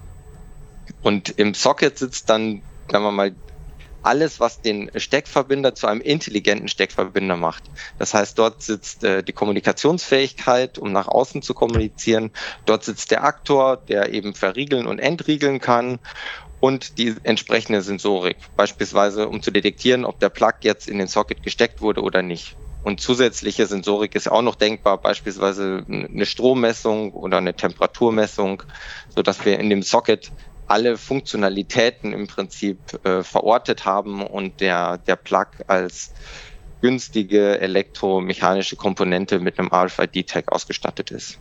Und 1.02 1.30
im 1.30 1.54
Socket 1.54 1.98
sitzt 1.98 2.30
dann 2.30 2.62
sagen 2.92 3.06
wir 3.06 3.12
mal, 3.12 3.36
alles, 4.04 4.40
was 4.40 4.62
den 4.62 4.90
Steckverbinder 4.96 5.76
zu 5.76 5.88
einem 5.88 6.02
intelligenten 6.02 6.68
Steckverbinder 6.68 7.38
macht. 7.38 7.64
Das 8.00 8.14
heißt, 8.14 8.38
dort 8.38 8.64
sitzt 8.64 9.04
äh, 9.04 9.24
die 9.24 9.34
Kommunikationsfähigkeit, 9.34 10.80
um 10.80 10.92
nach 10.92 11.08
außen 11.08 11.42
zu 11.42 11.54
kommunizieren. 11.54 12.32
Dort 12.66 12.84
sitzt 12.84 13.12
der 13.12 13.24
Aktor, 13.24 13.78
der 13.78 14.12
eben 14.14 14.34
verriegeln 14.34 14.88
und 14.88 15.00
entriegeln 15.00 15.60
kann 15.60 16.00
und 16.62 17.00
die 17.00 17.16
entsprechende 17.24 17.82
Sensorik, 17.82 18.38
beispielsweise 18.56 19.28
um 19.28 19.42
zu 19.42 19.52
detektieren, 19.52 20.06
ob 20.06 20.20
der 20.20 20.30
Plug 20.30 20.54
jetzt 20.62 20.88
in 20.88 21.00
den 21.00 21.08
Socket 21.08 21.44
gesteckt 21.44 21.82
wurde 21.82 22.02
oder 22.02 22.22
nicht. 22.22 22.56
Und 22.84 23.02
zusätzliche 23.02 23.66
Sensorik 23.66 24.16
ist 24.16 24.32
auch 24.32 24.42
noch 24.44 24.56
denkbar, 24.56 25.00
beispielsweise 25.00 25.84
eine 25.88 26.26
Strommessung 26.26 27.14
oder 27.14 27.38
eine 27.38 27.56
Temperaturmessung, 27.56 28.64
so 29.10 29.22
dass 29.22 29.44
wir 29.44 29.60
in 29.60 29.70
dem 29.70 29.82
Socket 29.82 30.32
alle 30.68 30.98
Funktionalitäten 30.98 32.14
im 32.14 32.28
Prinzip 32.28 32.78
äh, 33.04 33.24
verortet 33.24 33.86
haben 33.86 34.26
und 34.26 34.62
der, 34.62 35.00
der 35.00 35.16
Plug 35.16 35.48
als 35.68 36.14
günstige 36.82 37.60
elektromechanische 37.60 38.76
Komponente 38.76 39.40
mit 39.40 39.60
einem 39.60 39.70
RFID-Tag 39.74 40.52
ausgestattet 40.52 41.12
ist. 41.12 41.40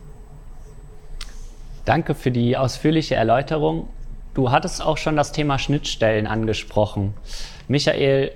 Danke 1.85 2.13
für 2.13 2.31
die 2.31 2.57
ausführliche 2.57 3.15
Erläuterung. 3.15 3.87
Du 4.33 4.51
hattest 4.51 4.81
auch 4.81 4.97
schon 4.97 5.15
das 5.15 5.31
Thema 5.31 5.59
Schnittstellen 5.59 6.25
angesprochen. 6.25 7.13
Michael, 7.67 8.31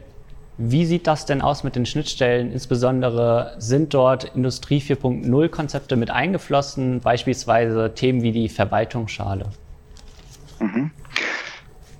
wie 0.57 0.85
sieht 0.85 1.07
das 1.07 1.25
denn 1.25 1.41
aus 1.41 1.63
mit 1.63 1.75
den 1.75 1.85
Schnittstellen? 1.85 2.51
Insbesondere 2.51 3.55
sind 3.57 3.93
dort 3.93 4.35
Industrie 4.35 4.79
4.0 4.79 5.49
Konzepte 5.49 5.95
mit 5.95 6.09
eingeflossen, 6.09 7.01
beispielsweise 7.01 7.93
Themen 7.93 8.21
wie 8.21 8.31
die 8.31 8.49
Verwaltungsschale? 8.49 9.49
Mhm. 10.59 10.91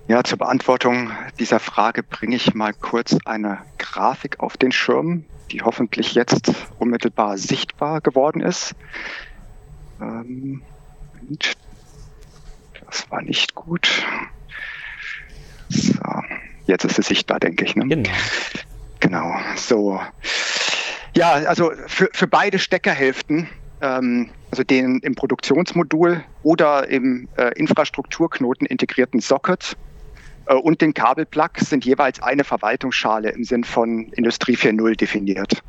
Ja, 0.08 0.24
zur 0.24 0.38
Beantwortung 0.38 1.12
dieser 1.40 1.60
Frage 1.60 2.04
bringe 2.04 2.36
ich 2.36 2.54
mal 2.54 2.74
kurz 2.74 3.18
eine 3.26 3.60
Grafik 3.78 4.40
auf 4.40 4.56
den 4.56 4.72
Schirm, 4.72 5.26
die 5.52 5.62
hoffentlich 5.62 6.14
jetzt 6.14 6.54
unmittelbar 6.80 7.38
sichtbar 7.38 8.02
geworden 8.02 8.42
ist. 8.42 8.76
Ähm, 10.00 10.62
das 12.86 13.10
war 13.12 13.22
nicht 13.22 13.56
gut. 13.56 14.06
So, 15.70 15.94
jetzt 16.68 16.86
ist 16.86 17.00
es 17.00 17.08
sichtbar, 17.08 17.40
denke 17.40 17.66
ich. 17.66 17.76
Ne? 17.76 17.88
Genau. 17.88 18.10
Genau. 19.00 19.36
So. 19.56 20.00
Ja, 21.16 21.32
also 21.32 21.72
für, 21.88 22.10
für 22.14 22.28
beide 22.28 22.60
Steckerhälften 22.60 23.50
ähm, 23.82 24.30
also 24.52 24.64
den 24.64 25.00
im 25.00 25.16
Produktionsmodul 25.16 26.24
oder 26.44 26.88
im 26.90 27.28
äh, 27.38 27.52
Infrastrukturknoten 27.58 28.66
integrierten 28.68 29.20
Socket 29.20 29.76
äh, 30.48 30.54
und 30.54 30.82
den 30.82 30.94
Kabelplug 30.94 31.60
sind 31.60 31.86
jeweils 31.86 32.22
eine 32.22 32.44
Verwaltungsschale 32.44 33.30
im 33.30 33.44
Sinn 33.44 33.64
von 33.64 34.12
Industrie 34.14 34.56
4.0 34.56 34.96
definiert. 34.96 35.62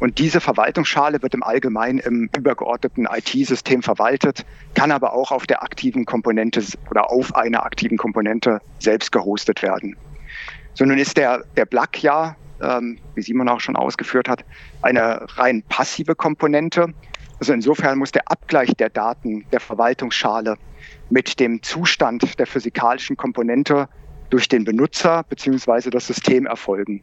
Und 0.00 0.18
diese 0.18 0.40
Verwaltungsschale 0.40 1.22
wird 1.22 1.34
im 1.34 1.42
Allgemeinen 1.42 1.98
im 1.98 2.28
übergeordneten 2.36 3.06
IT-System 3.10 3.82
verwaltet, 3.82 4.44
kann 4.74 4.90
aber 4.90 5.12
auch 5.14 5.30
auf 5.30 5.46
der 5.46 5.62
aktiven 5.62 6.04
Komponente 6.04 6.62
oder 6.90 7.10
auf 7.10 7.34
einer 7.34 7.64
aktiven 7.64 7.96
Komponente 7.96 8.60
selbst 8.78 9.12
gehostet 9.12 9.62
werden. 9.62 9.96
So 10.74 10.84
nun 10.84 10.98
ist 10.98 11.16
der, 11.16 11.44
der 11.56 11.64
Plug 11.66 12.02
ja, 12.02 12.36
ähm, 12.60 12.98
wie 13.14 13.22
Simon 13.22 13.48
auch 13.48 13.60
schon 13.60 13.76
ausgeführt 13.76 14.28
hat, 14.28 14.44
eine 14.82 15.26
rein 15.36 15.62
passive 15.68 16.14
Komponente. 16.14 16.92
Also 17.38 17.52
insofern 17.52 17.98
muss 17.98 18.12
der 18.12 18.28
Abgleich 18.30 18.74
der 18.76 18.90
Daten 18.90 19.44
der 19.52 19.60
Verwaltungsschale 19.60 20.56
mit 21.10 21.38
dem 21.38 21.62
Zustand 21.62 22.38
der 22.38 22.46
physikalischen 22.46 23.16
Komponente 23.16 23.88
durch 24.30 24.48
den 24.48 24.64
Benutzer 24.64 25.22
bzw. 25.28 25.90
das 25.90 26.06
System 26.06 26.46
erfolgen. 26.46 27.02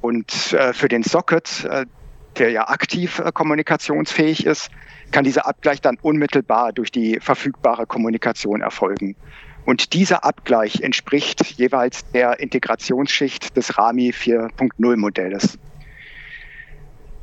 Und 0.00 0.52
äh, 0.52 0.72
für 0.72 0.88
den 0.88 1.02
Socket, 1.02 1.64
äh, 1.70 1.86
der 2.36 2.50
ja 2.50 2.68
aktiv 2.68 3.18
äh, 3.18 3.32
kommunikationsfähig 3.32 4.46
ist, 4.46 4.70
kann 5.10 5.24
dieser 5.24 5.46
Abgleich 5.46 5.80
dann 5.80 5.98
unmittelbar 6.00 6.72
durch 6.72 6.90
die 6.90 7.18
verfügbare 7.20 7.86
Kommunikation 7.86 8.60
erfolgen. 8.60 9.16
Und 9.64 9.92
dieser 9.92 10.24
Abgleich 10.24 10.80
entspricht 10.80 11.44
jeweils 11.58 12.10
der 12.12 12.40
Integrationsschicht 12.40 13.56
des 13.56 13.76
RAMI 13.76 14.10
4.0 14.10 14.96
Modells. 14.96 15.58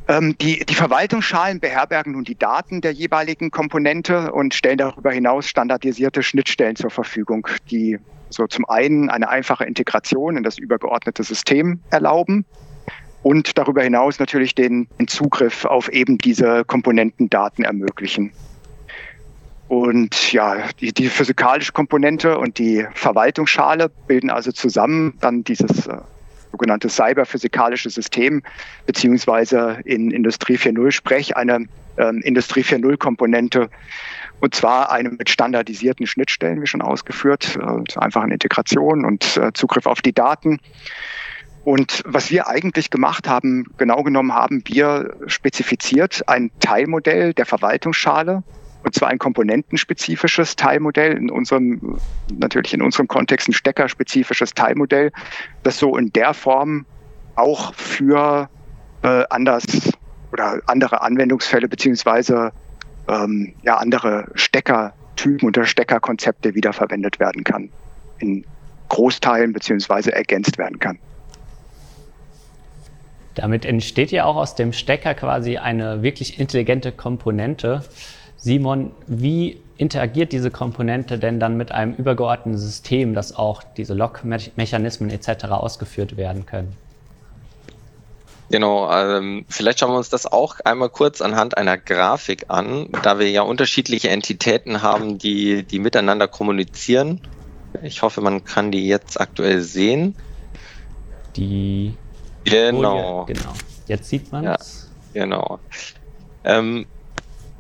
Ähm, 0.07 0.38
die, 0.38 0.63
die 0.63 0.75
Verwaltungsschalen 0.75 1.59
beherbergen 1.59 2.13
nun 2.13 2.24
die 2.24 2.38
Daten 2.38 2.81
der 2.81 2.91
jeweiligen 2.91 3.50
Komponente 3.50 4.31
und 4.31 4.53
stellen 4.53 4.77
darüber 4.77 5.12
hinaus 5.12 5.47
standardisierte 5.47 6.21
Schnittstellen 6.21 6.75
zur 6.75 6.91
Verfügung, 6.91 7.47
die 7.71 7.97
so 8.29 8.45
zum 8.45 8.65
einen 8.65 9.09
eine 9.09 9.29
einfache 9.29 9.65
Integration 9.65 10.38
in 10.38 10.43
das 10.43 10.59
übergeordnete 10.59 11.24
System 11.24 11.79
erlauben 11.89 12.45
und 13.25 13.58
darüber 13.58 13.82
hinaus 13.82 14.20
natürlich 14.20 14.53
den, 14.53 14.88
Zugriff 15.08 15.65
auf 15.65 15.89
eben 15.89 16.20
diese 16.20 16.63
Komponentendaten 16.63 17.65
ermöglichen. 17.65 18.32
Und 19.67 20.32
ja, 20.32 20.58
die, 20.79 20.94
die 20.94 21.10
physikalische 21.10 21.72
Komponente 21.72 22.38
und 22.38 22.60
die 22.60 22.86
Verwaltungsschale 22.94 23.89
bilden 24.05 24.29
also 24.29 24.51
zusammen 24.51 25.15
dann 25.22 25.44
dieses 25.44 25.88
äh, 25.88 25.98
sogenannte 26.51 26.88
cyberphysikalische 26.88 27.89
System, 27.89 28.44
beziehungsweise 28.86 29.79
in 29.86 30.12
Industrie 30.12 30.58
4.0 30.58 30.91
Sprech 30.91 31.36
eine 31.36 31.65
ähm, 31.98 32.22
Industrie 32.22 32.62
4.0 32.62 32.96
Komponente. 32.98 33.72
Und 34.39 34.53
zwar 34.53 34.91
eine 34.91 35.10
mit 35.10 35.32
standardisierten 35.32 36.05
Schnittstellen, 36.05 36.62
wie 36.62 36.67
schon 36.67 36.84
ausgeführt, 36.84 37.58
äh, 37.60 38.00
einfachen 38.00 38.29
Integration 38.29 39.03
und 39.03 39.36
äh, 39.38 39.51
Zugriff 39.53 39.88
auf 39.88 40.03
die 40.03 40.13
Daten. 40.13 40.60
Und 41.65 42.03
was 42.05 42.29
wir 42.29 42.48
eigentlich 42.48 42.91
gemacht 42.91 43.27
haben, 43.27 43.65
genau 43.77 44.03
genommen 44.03 44.34
haben 44.34 44.62
wir 44.67 45.15
spezifiziert 45.25 46.22
ein 46.27 46.51
Teilmodell 46.60 47.34
der 47.34 47.48
Verwaltungsschale, 47.48 48.43
und 48.84 48.93
zwar 48.93 49.10
ein 49.10 49.17
komponentenspezifisches 49.17 50.55
Teilmodell, 50.55 51.17
in 51.17 51.31
unserem, 51.31 52.00
natürlich 52.31 52.75
in 52.75 52.84
unserem 52.84 53.07
Kontext 53.07 53.50
ein 53.50 53.53
steckerspezifisches 53.53 54.53
Teilmodell, 54.53 55.12
das 55.63 55.79
so 55.79 55.98
in 55.98 56.13
der 56.13 56.36
Form 56.36 56.86
auch 57.36 57.74
für 57.74 58.48
äh, 59.01 59.24
anders 59.31 59.65
oder 60.31 60.62
andere 60.67 61.01
Anwendungsfälle 61.01 61.67
beziehungsweise 61.67 62.51
ähm, 63.07 63.55
ja, 63.63 63.77
andere 63.77 64.27
Steckertypen 64.36 65.48
oder 65.48 65.65
Steckerkonzepte 65.65 66.53
wiederverwendet 66.53 67.19
werden 67.19 67.43
kann, 67.43 67.72
in 68.19 68.45
Großteilen 68.89 69.51
beziehungsweise 69.51 70.13
ergänzt 70.13 70.60
werden 70.60 70.77
kann. 70.77 71.00
Damit 73.36 73.65
entsteht 73.65 74.12
ja 74.12 74.25
auch 74.25 74.38
aus 74.38 74.56
dem 74.56 74.74
Stecker 74.74 75.13
quasi 75.13 75.58
eine 75.58 76.01
wirklich 76.01 76.39
intelligente 76.39 76.92
Komponente, 76.92 77.84
Simon, 78.38 78.92
wie 79.08 79.60
interagiert 79.77 80.32
diese 80.32 80.51
Komponente 80.51 81.18
denn 81.18 81.39
dann 81.39 81.58
mit 81.58 81.72
einem 81.72 81.94
übergeordneten 81.94 82.60
System, 82.60 83.13
dass 83.13 83.36
auch 83.36 83.63
diese 83.75 83.94
Log-Mechanismen 83.94 85.10
etc. 85.10 85.46
ausgeführt 85.46 86.15
werden 86.15 86.46
können? 86.46 86.75
Genau, 88.51 88.92
ähm, 88.92 89.46
vielleicht 89.50 89.80
schauen 89.80 89.92
wir 89.92 89.98
uns 89.98 90.10
das 90.10 90.27
auch 90.27 90.60
einmal 90.63 90.89
kurz 90.89 91.22
anhand 91.22 91.58
einer 91.58 91.77
Grafik 91.77 92.46
an, 92.50 92.89
da 93.01 93.18
wir 93.18 93.30
ja 93.32 93.42
unterschiedliche 93.42 94.10
Entitäten 94.10 94.84
haben, 94.84 95.18
die, 95.18 95.63
die 95.63 95.80
miteinander 95.80 96.27
kommunizieren. 96.27 97.22
Ich 97.82 98.04
hoffe, 98.04 98.22
man 98.22 98.46
kann 98.46 98.72
die 98.72 98.88
jetzt 98.88 99.20
aktuell 99.20 99.62
sehen. 99.62 100.15
Die. 101.36 101.96
Genau. 102.46 103.25
Genau. 103.25 103.54
Jetzt 103.88 104.10
sieht 104.10 104.32
man 104.32 104.46
es. 104.46 104.90
Ja, 105.14 105.24
genau. 105.24 105.60
Ähm, 106.44 106.86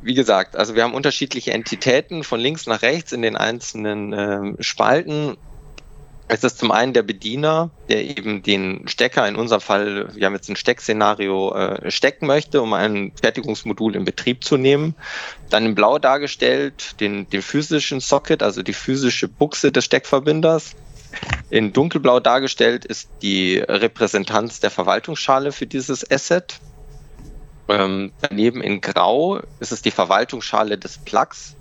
wie 0.01 0.13
gesagt, 0.13 0.55
also 0.55 0.75
wir 0.75 0.83
haben 0.83 0.93
unterschiedliche 0.93 1.51
Entitäten 1.51 2.23
von 2.23 2.39
links 2.39 2.67
nach 2.67 2.83
rechts 2.83 3.11
in 3.11 3.21
den 3.21 3.35
einzelnen 3.35 4.13
äh, 4.13 4.63
Spalten. 4.63 5.35
Es 6.27 6.43
ist 6.43 6.57
zum 6.57 6.71
einen 6.71 6.93
der 6.93 7.03
Bediener, 7.03 7.69
der 7.89 8.03
eben 8.03 8.41
den 8.41 8.87
Stecker, 8.87 9.27
in 9.27 9.35
unserem 9.35 9.61
Fall, 9.61 10.15
wir 10.15 10.25
haben 10.25 10.33
jetzt 10.33 10.49
ein 10.49 10.55
Steckszenario, 10.55 11.53
äh, 11.53 11.91
stecken 11.91 12.25
möchte, 12.25 12.61
um 12.61 12.73
ein 12.73 13.11
Fertigungsmodul 13.19 13.95
in 13.95 14.05
Betrieb 14.05 14.43
zu 14.43 14.57
nehmen. 14.57 14.95
Dann 15.49 15.65
in 15.65 15.75
Blau 15.75 15.99
dargestellt 15.99 16.99
den, 16.99 17.29
den 17.29 17.43
physischen 17.43 17.99
Socket, 17.99 18.41
also 18.41 18.63
die 18.63 18.73
physische 18.73 19.27
Buchse 19.27 19.71
des 19.71 19.85
Steckverbinders. 19.85 20.75
In 21.49 21.73
dunkelblau 21.73 22.19
dargestellt 22.19 22.85
ist 22.85 23.11
die 23.21 23.57
Repräsentanz 23.59 24.59
der 24.59 24.71
Verwaltungsschale 24.71 25.51
für 25.51 25.67
dieses 25.67 26.09
Asset. 26.09 26.61
Ähm, 27.67 28.13
daneben 28.19 28.61
in 28.61 28.81
grau 28.81 29.41
ist 29.59 29.71
es 29.71 29.81
die 29.81 29.91
Verwaltungsschale 29.91 30.77
des 30.77 30.99
Plugs 30.99 31.57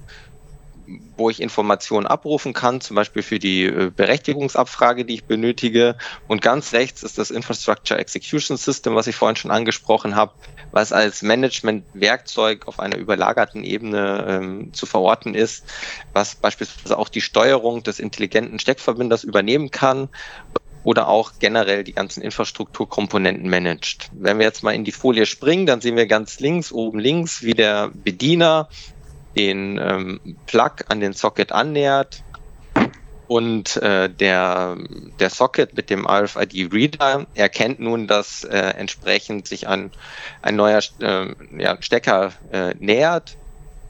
wo 1.16 1.30
ich 1.30 1.40
Informationen 1.40 2.06
abrufen 2.06 2.52
kann, 2.52 2.80
zum 2.80 2.96
Beispiel 2.96 3.22
für 3.22 3.38
die 3.38 3.64
äh, 3.64 3.90
Berechtigungsabfrage, 3.94 5.04
die 5.04 5.14
ich 5.14 5.24
benötige. 5.24 5.96
Und 6.28 6.42
ganz 6.42 6.72
rechts 6.72 7.02
ist 7.02 7.18
das 7.18 7.30
Infrastructure 7.30 7.98
Execution 7.98 8.56
System, 8.56 8.94
was 8.94 9.06
ich 9.06 9.16
vorhin 9.16 9.36
schon 9.36 9.50
angesprochen 9.50 10.16
habe, 10.16 10.32
was 10.72 10.92
als 10.92 11.22
Management-Werkzeug 11.22 12.66
auf 12.68 12.80
einer 12.80 12.96
überlagerten 12.96 13.64
Ebene 13.64 14.26
ähm, 14.28 14.74
zu 14.74 14.86
verorten 14.86 15.34
ist, 15.34 15.64
was 16.12 16.34
beispielsweise 16.34 16.98
auch 16.98 17.08
die 17.08 17.20
Steuerung 17.20 17.82
des 17.82 17.98
intelligenten 17.98 18.58
Steckverbinders 18.58 19.24
übernehmen 19.24 19.70
kann 19.70 20.08
oder 20.84 21.08
auch 21.08 21.32
generell 21.40 21.82
die 21.82 21.94
ganzen 21.94 22.22
Infrastrukturkomponenten 22.22 23.48
managt. 23.48 24.10
Wenn 24.12 24.38
wir 24.38 24.44
jetzt 24.44 24.62
mal 24.62 24.74
in 24.74 24.84
die 24.84 24.92
Folie 24.92 25.26
springen, 25.26 25.66
dann 25.66 25.80
sehen 25.80 25.96
wir 25.96 26.06
ganz 26.06 26.38
links, 26.40 26.72
oben 26.72 26.98
links, 26.98 27.42
wie 27.42 27.54
der 27.54 27.90
Bediener 27.92 28.68
den 29.36 29.78
ähm, 29.78 30.20
Plug 30.46 30.72
an 30.88 31.00
den 31.00 31.12
Socket 31.12 31.52
annähert 31.52 32.22
und 33.26 33.76
äh, 33.78 34.08
der, 34.10 34.76
der 35.18 35.30
Socket 35.30 35.74
mit 35.74 35.90
dem 35.90 36.06
RFID-Reader 36.06 37.26
erkennt 37.34 37.80
nun, 37.80 38.06
dass 38.06 38.44
äh, 38.44 38.58
entsprechend 38.58 39.48
sich 39.48 39.66
ein, 39.66 39.90
ein 40.42 40.56
neuer 40.56 40.80
äh, 41.00 41.34
ja, 41.56 41.76
Stecker 41.80 42.32
äh, 42.52 42.74
nähert 42.78 43.36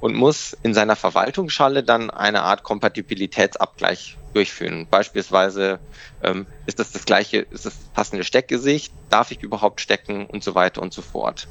und 0.00 0.14
muss 0.14 0.56
in 0.62 0.74
seiner 0.74 0.96
Verwaltungsschale 0.96 1.82
dann 1.82 2.10
eine 2.10 2.42
Art 2.42 2.62
Kompatibilitätsabgleich 2.62 4.16
durchführen. 4.34 4.86
Beispielsweise 4.88 5.80
ähm, 6.22 6.46
ist 6.66 6.78
das 6.78 6.92
das 6.92 7.04
gleiche, 7.04 7.38
ist 7.38 7.66
das 7.66 7.74
passende 7.94 8.24
Steckgesicht, 8.24 8.92
darf 9.10 9.30
ich 9.30 9.42
überhaupt 9.42 9.80
stecken 9.80 10.26
und 10.26 10.44
so 10.44 10.54
weiter 10.54 10.82
und 10.82 10.92
so 10.92 11.02
fort. 11.02 11.48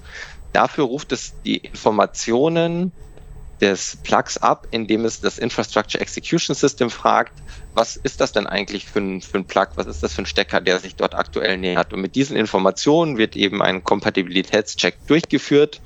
Dafür 0.53 0.85
ruft 0.85 1.11
es 1.11 1.33
die 1.43 1.57
Informationen 1.57 2.91
des 3.63 3.97
Plugs 4.03 4.37
ab, 4.37 4.67
indem 4.71 5.05
es 5.05 5.21
das 5.21 5.37
Infrastructure 5.37 6.01
Execution 6.01 6.53
System 6.53 6.89
fragt, 6.89 7.31
was 7.73 7.95
ist 7.95 8.19
das 8.19 8.33
denn 8.33 8.45
eigentlich 8.45 8.85
für 8.85 8.99
ein, 8.99 9.21
für 9.21 9.37
ein 9.37 9.45
Plug, 9.45 9.67
was 9.75 9.87
ist 9.87 10.03
das 10.03 10.13
für 10.13 10.23
ein 10.23 10.25
Stecker, 10.25 10.59
der 10.59 10.79
sich 10.79 10.97
dort 10.97 11.15
aktuell 11.15 11.57
nähert. 11.57 11.93
Und 11.93 12.01
mit 12.01 12.15
diesen 12.15 12.35
Informationen 12.35 13.17
wird 13.17 13.37
eben 13.37 13.61
ein 13.61 13.81
Kompatibilitätscheck 13.81 15.07
durchgeführt, 15.07 15.79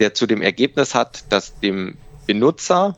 der 0.00 0.14
zu 0.14 0.26
dem 0.26 0.42
Ergebnis 0.42 0.96
hat, 0.96 1.24
dass 1.30 1.60
dem 1.60 1.96
Benutzer 2.26 2.96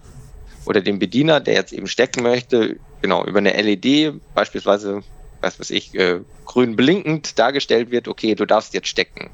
oder 0.64 0.80
dem 0.80 0.98
Bediener, 0.98 1.40
der 1.40 1.54
jetzt 1.54 1.74
eben 1.74 1.86
stecken 1.86 2.22
möchte, 2.22 2.76
genau 3.02 3.26
über 3.26 3.40
eine 3.40 3.60
LED 3.60 4.14
beispielsweise, 4.34 5.02
was 5.42 5.60
weiß 5.60 5.68
ich, 5.68 5.94
äh, 5.94 6.20
grün 6.46 6.76
blinkend 6.76 7.38
dargestellt 7.38 7.90
wird, 7.90 8.08
okay, 8.08 8.34
du 8.34 8.46
darfst 8.46 8.72
jetzt 8.72 8.88
stecken. 8.88 9.28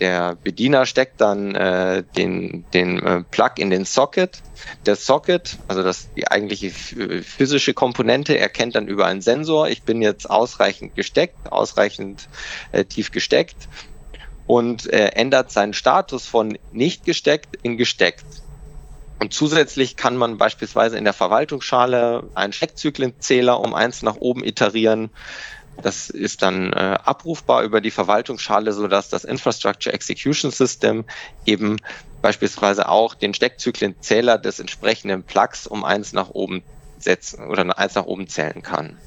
Der 0.00 0.36
Bediener 0.36 0.86
steckt 0.86 1.20
dann 1.20 1.54
äh, 1.54 2.04
den, 2.16 2.64
den 2.72 3.02
äh, 3.02 3.24
Plug 3.30 3.52
in 3.56 3.70
den 3.70 3.84
Socket. 3.84 4.42
Der 4.86 4.96
Socket, 4.96 5.58
also 5.66 5.82
das 5.82 6.08
die 6.14 6.28
eigentliche 6.28 6.70
physische 6.70 7.74
Komponente, 7.74 8.38
erkennt 8.38 8.76
dann 8.76 8.86
über 8.86 9.06
einen 9.06 9.22
Sensor, 9.22 9.68
ich 9.68 9.82
bin 9.82 10.02
jetzt 10.02 10.28
ausreichend 10.28 10.94
gesteckt, 10.94 11.50
ausreichend 11.50 12.28
äh, 12.72 12.84
tief 12.84 13.10
gesteckt 13.10 13.68
und 14.46 14.92
äh, 14.92 15.08
ändert 15.08 15.50
seinen 15.50 15.74
Status 15.74 16.26
von 16.26 16.58
nicht 16.72 17.04
gesteckt 17.04 17.56
in 17.62 17.76
gesteckt. 17.76 18.24
Und 19.20 19.32
zusätzlich 19.32 19.96
kann 19.96 20.16
man 20.16 20.38
beispielsweise 20.38 20.96
in 20.96 21.04
der 21.04 21.12
Verwaltungsschale 21.12 22.22
einen 22.34 22.52
Steckzyklenzähler 22.52 23.60
um 23.60 23.74
eins 23.74 24.02
nach 24.02 24.16
oben 24.16 24.44
iterieren. 24.44 25.10
Das 25.82 26.10
ist 26.10 26.42
dann 26.42 26.72
äh, 26.72 26.98
abrufbar 27.04 27.62
über 27.62 27.80
die 27.80 27.90
Verwaltungsschale, 27.90 28.72
sodass 28.72 29.08
das 29.08 29.24
Infrastructure 29.24 29.94
Execution 29.94 30.50
System 30.50 31.04
eben 31.46 31.76
beispielsweise 32.20 32.88
auch 32.88 33.14
den 33.14 33.32
Steckzyklenzähler 33.32 34.38
des 34.38 34.58
entsprechenden 34.58 35.22
Plugs 35.22 35.66
um 35.66 35.84
eins 35.84 36.12
nach 36.12 36.30
oben 36.30 36.62
setzen 36.98 37.46
oder 37.46 37.78
eins 37.78 37.94
nach 37.94 38.06
oben 38.06 38.28
zählen 38.28 38.62
kann. 38.62 38.98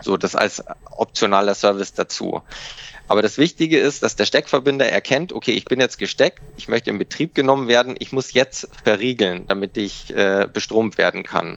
So, 0.00 0.16
das 0.16 0.34
als 0.34 0.62
optionaler 0.90 1.54
Service 1.54 1.94
dazu. 1.94 2.42
Aber 3.08 3.22
das 3.22 3.38
Wichtige 3.38 3.78
ist, 3.78 4.02
dass 4.02 4.16
der 4.16 4.26
Steckverbinder 4.26 4.86
erkennt, 4.86 5.32
okay, 5.32 5.52
ich 5.52 5.64
bin 5.64 5.80
jetzt 5.80 5.98
gesteckt, 5.98 6.40
ich 6.56 6.68
möchte 6.68 6.90
in 6.90 6.98
Betrieb 6.98 7.34
genommen 7.34 7.66
werden, 7.66 7.96
ich 7.98 8.12
muss 8.12 8.32
jetzt 8.32 8.68
verriegeln, 8.84 9.46
damit 9.48 9.76
ich 9.76 10.14
äh, 10.14 10.46
bestromt 10.52 10.98
werden 10.98 11.22
kann. 11.22 11.56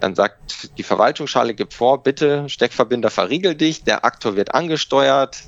Dann 0.00 0.14
sagt 0.14 0.78
die 0.78 0.82
Verwaltungsschale, 0.82 1.54
gibt 1.54 1.74
vor, 1.74 2.02
bitte 2.02 2.48
Steckverbinder 2.48 3.10
verriegel 3.10 3.54
dich, 3.54 3.84
der 3.84 4.04
Aktor 4.04 4.34
wird 4.36 4.54
angesteuert, 4.54 5.44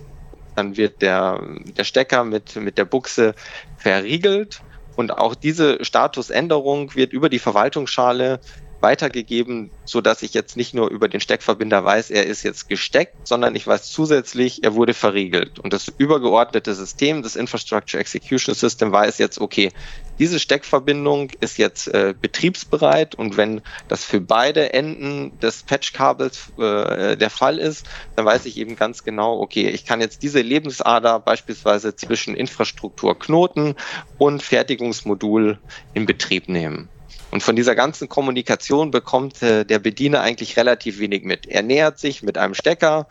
dann 0.57 0.77
wird 0.77 1.01
der, 1.03 1.41
der 1.77 1.85
Stecker 1.85 2.25
mit, 2.25 2.57
mit 2.57 2.79
der 2.79 2.85
Buchse 2.85 3.35
verriegelt. 3.79 4.61
Und 4.95 5.11
auch 5.11 5.35
diese 5.35 5.83
Statusänderung 5.83 6.95
wird 6.95 7.15
über 7.15 7.31
die 7.31 7.39
Verwaltungsschale 7.39 8.41
weitergegeben, 8.83 9.71
so 9.85 10.01
dass 10.01 10.23
ich 10.23 10.35
jetzt 10.35 10.57
nicht 10.57 10.75
nur 10.75 10.91
über 10.91 11.09
den 11.09 11.21
Steckverbinder 11.21 11.85
weiß, 11.85 12.11
er 12.11 12.27
ist 12.27 12.43
jetzt 12.43 12.69
gesteckt, 12.69 13.27
sondern 13.27 13.55
ich 13.55 13.67
weiß 13.67 13.91
zusätzlich, 13.91 14.65
er 14.65 14.75
wurde 14.75 14.95
verriegelt. 14.95 15.59
Und 15.59 15.73
das 15.73 15.89
übergeordnete 15.99 16.75
System, 16.75 17.23
das 17.23 17.37
Infrastructure 17.37 18.01
Execution 18.01 18.55
System, 18.55 18.93
weiß 18.93 19.19
jetzt, 19.19 19.41
okay, 19.41 19.71
diese 20.19 20.39
Steckverbindung 20.39 21.31
ist 21.41 21.59
jetzt 21.59 21.89
äh, 21.89 22.15
betriebsbereit 22.21 23.15
und 23.15 23.37
wenn 23.37 23.63
das 23.89 24.05
für 24.05 24.21
beide 24.21 24.73
Enden 24.73 25.39
des 25.41 25.63
Patchkabels 25.63 26.53
äh, 26.59 27.17
der 27.17 27.31
Fall 27.31 27.59
ist, 27.59 27.87
dann 28.17 28.25
weiß 28.25 28.47
ich 28.47 28.57
eben 28.59 28.77
ganz 28.77 29.05
genau, 29.05 29.41
okay, 29.41 29.69
ich 29.71 29.85
kann 29.85 30.01
jetzt 30.01 30.23
diese 30.23 30.41
Lebensader 30.41 31.19
beispielsweise 31.19 31.97
zwischen 31.97 32.35
Infrastrukturknoten 32.35 33.75
und 34.19 34.43
Fertigungsmodul 34.43 35.59
in 35.95 36.07
Betrieb 36.07 36.49
nehmen. 36.49 36.89
Und 37.33 37.43
von 37.43 37.57
dieser 37.57 37.75
ganzen 37.75 38.11
Kommunikation 38.11 38.91
bekommt 38.91 39.43
äh, 39.43 39.65
der 39.65 39.79
Bediener 39.79 40.21
eigentlich 40.21 40.59
relativ 40.59 40.99
wenig 40.99 41.25
mit. 41.25 41.47
Er 41.47 41.63
nähert 41.63 41.99
sich 41.99 42.23
mit 42.23 42.37
einem 42.37 42.53
Stecker, 42.53 43.09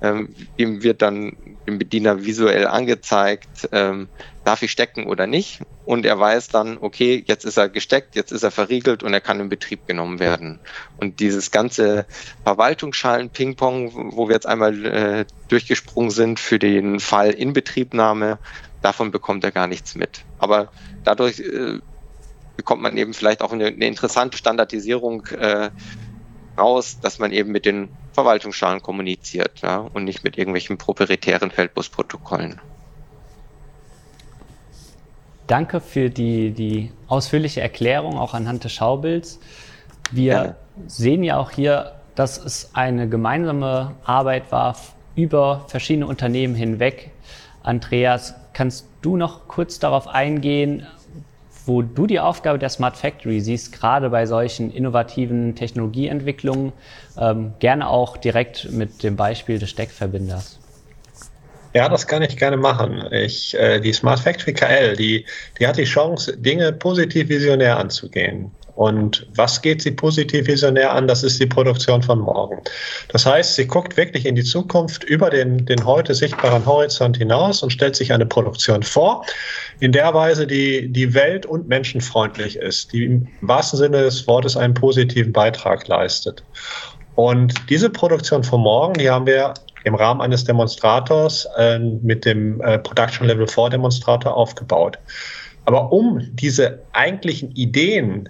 ähm, 0.00 0.32
ihm 0.56 0.84
wird 0.84 1.02
dann 1.02 1.36
dem 1.66 1.78
Bediener 1.78 2.24
visuell 2.24 2.68
angezeigt, 2.68 3.68
ähm, 3.72 4.08
darf 4.44 4.62
ich 4.62 4.70
stecken 4.70 5.06
oder 5.06 5.26
nicht. 5.26 5.60
Und 5.84 6.06
er 6.06 6.20
weiß 6.20 6.48
dann, 6.48 6.78
okay, 6.80 7.24
jetzt 7.26 7.44
ist 7.44 7.56
er 7.56 7.68
gesteckt, 7.68 8.14
jetzt 8.14 8.30
ist 8.30 8.44
er 8.44 8.52
verriegelt 8.52 9.02
und 9.02 9.12
er 9.12 9.20
kann 9.20 9.40
in 9.40 9.48
Betrieb 9.48 9.88
genommen 9.88 10.20
werden. 10.20 10.60
Und 10.98 11.18
dieses 11.18 11.50
ganze 11.50 12.06
Verwaltungsschalen-Ping-Pong, 12.44 14.12
wo 14.14 14.28
wir 14.28 14.34
jetzt 14.34 14.46
einmal 14.46 14.86
äh, 14.86 15.24
durchgesprungen 15.48 16.12
sind 16.12 16.38
für 16.38 16.60
den 16.60 17.00
Fall 17.00 17.30
Inbetriebnahme, 17.30 18.38
davon 18.82 19.10
bekommt 19.10 19.42
er 19.42 19.50
gar 19.50 19.66
nichts 19.66 19.96
mit. 19.96 20.20
Aber 20.38 20.70
dadurch 21.02 21.40
äh, 21.40 21.80
bekommt 22.56 22.82
man 22.82 22.96
eben 22.96 23.14
vielleicht 23.14 23.42
auch 23.42 23.52
eine, 23.52 23.66
eine 23.66 23.86
interessante 23.86 24.36
Standardisierung 24.36 25.26
äh, 25.26 25.70
raus, 26.58 26.98
dass 27.00 27.18
man 27.18 27.32
eben 27.32 27.50
mit 27.50 27.66
den 27.66 27.88
Verwaltungsschalen 28.12 28.80
kommuniziert 28.80 29.60
ja, 29.62 29.78
und 29.78 30.04
nicht 30.04 30.24
mit 30.24 30.38
irgendwelchen 30.38 30.78
proprietären 30.78 31.50
Feldbusprotokollen. 31.50 32.60
Danke 35.46 35.80
für 35.80 36.08
die, 36.08 36.52
die 36.52 36.90
ausführliche 37.06 37.60
Erklärung, 37.60 38.18
auch 38.18 38.32
anhand 38.32 38.64
des 38.64 38.72
Schaubilds. 38.72 39.40
Wir 40.10 40.32
ja. 40.32 40.54
sehen 40.86 41.22
ja 41.22 41.38
auch 41.38 41.50
hier, 41.50 41.96
dass 42.14 42.38
es 42.38 42.70
eine 42.74 43.08
gemeinsame 43.08 43.94
Arbeit 44.04 44.50
war 44.52 44.76
über 45.16 45.64
verschiedene 45.68 46.06
Unternehmen 46.06 46.54
hinweg. 46.54 47.10
Andreas, 47.62 48.34
kannst 48.52 48.86
du 49.02 49.16
noch 49.16 49.48
kurz 49.48 49.78
darauf 49.78 50.06
eingehen, 50.06 50.86
wo 51.66 51.82
du 51.82 52.06
die 52.06 52.20
Aufgabe 52.20 52.58
der 52.58 52.68
Smart 52.68 52.96
Factory 52.96 53.40
siehst, 53.40 53.72
gerade 53.72 54.10
bei 54.10 54.26
solchen 54.26 54.70
innovativen 54.70 55.54
Technologieentwicklungen, 55.54 56.72
ähm, 57.18 57.54
gerne 57.58 57.88
auch 57.88 58.16
direkt 58.16 58.70
mit 58.70 59.02
dem 59.02 59.16
Beispiel 59.16 59.58
des 59.58 59.70
Steckverbinders. 59.70 60.58
Ja, 61.74 61.88
das 61.88 62.06
kann 62.06 62.22
ich 62.22 62.36
gerne 62.36 62.56
machen. 62.56 63.04
Ich, 63.10 63.54
äh, 63.58 63.80
die 63.80 63.92
Smart 63.92 64.20
Factory 64.20 64.52
KL, 64.52 64.94
die, 64.96 65.26
die 65.58 65.66
hat 65.66 65.76
die 65.76 65.84
Chance, 65.84 66.36
Dinge 66.36 66.72
positiv 66.72 67.28
visionär 67.28 67.76
anzugehen. 67.78 68.52
Und 68.76 69.26
was 69.36 69.62
geht 69.62 69.82
sie 69.82 69.92
positiv 69.92 70.48
visionär 70.48 70.92
an? 70.92 71.06
Das 71.06 71.22
ist 71.22 71.40
die 71.40 71.46
Produktion 71.46 72.02
von 72.02 72.18
morgen. 72.18 72.60
Das 73.08 73.24
heißt, 73.24 73.54
sie 73.54 73.66
guckt 73.66 73.96
wirklich 73.96 74.26
in 74.26 74.34
die 74.34 74.42
Zukunft 74.42 75.04
über 75.04 75.30
den, 75.30 75.64
den 75.66 75.84
heute 75.84 76.14
sichtbaren 76.14 76.66
Horizont 76.66 77.16
hinaus 77.16 77.62
und 77.62 77.70
stellt 77.70 77.94
sich 77.94 78.12
eine 78.12 78.26
Produktion 78.26 78.82
vor, 78.82 79.24
in 79.78 79.92
der 79.92 80.12
Weise, 80.12 80.46
die, 80.46 80.92
die 80.92 81.14
welt- 81.14 81.46
und 81.46 81.68
menschenfreundlich 81.68 82.56
ist, 82.56 82.92
die 82.92 83.04
im 83.04 83.28
wahrsten 83.42 83.78
Sinne 83.78 84.02
des 84.02 84.26
Wortes 84.26 84.56
einen 84.56 84.74
positiven 84.74 85.32
Beitrag 85.32 85.86
leistet. 85.86 86.42
Und 87.14 87.54
diese 87.70 87.90
Produktion 87.90 88.42
von 88.42 88.60
morgen, 88.60 88.94
die 88.94 89.08
haben 89.08 89.26
wir 89.26 89.54
im 89.84 89.94
Rahmen 89.94 90.20
eines 90.20 90.44
Demonstrators 90.44 91.46
äh, 91.56 91.78
mit 91.78 92.24
dem 92.24 92.60
äh, 92.62 92.78
Production 92.78 93.28
Level 93.28 93.46
4 93.46 93.70
Demonstrator 93.70 94.36
aufgebaut. 94.36 94.98
Aber 95.66 95.92
um 95.92 96.20
diese 96.32 96.80
eigentlichen 96.92 97.52
Ideen 97.52 98.28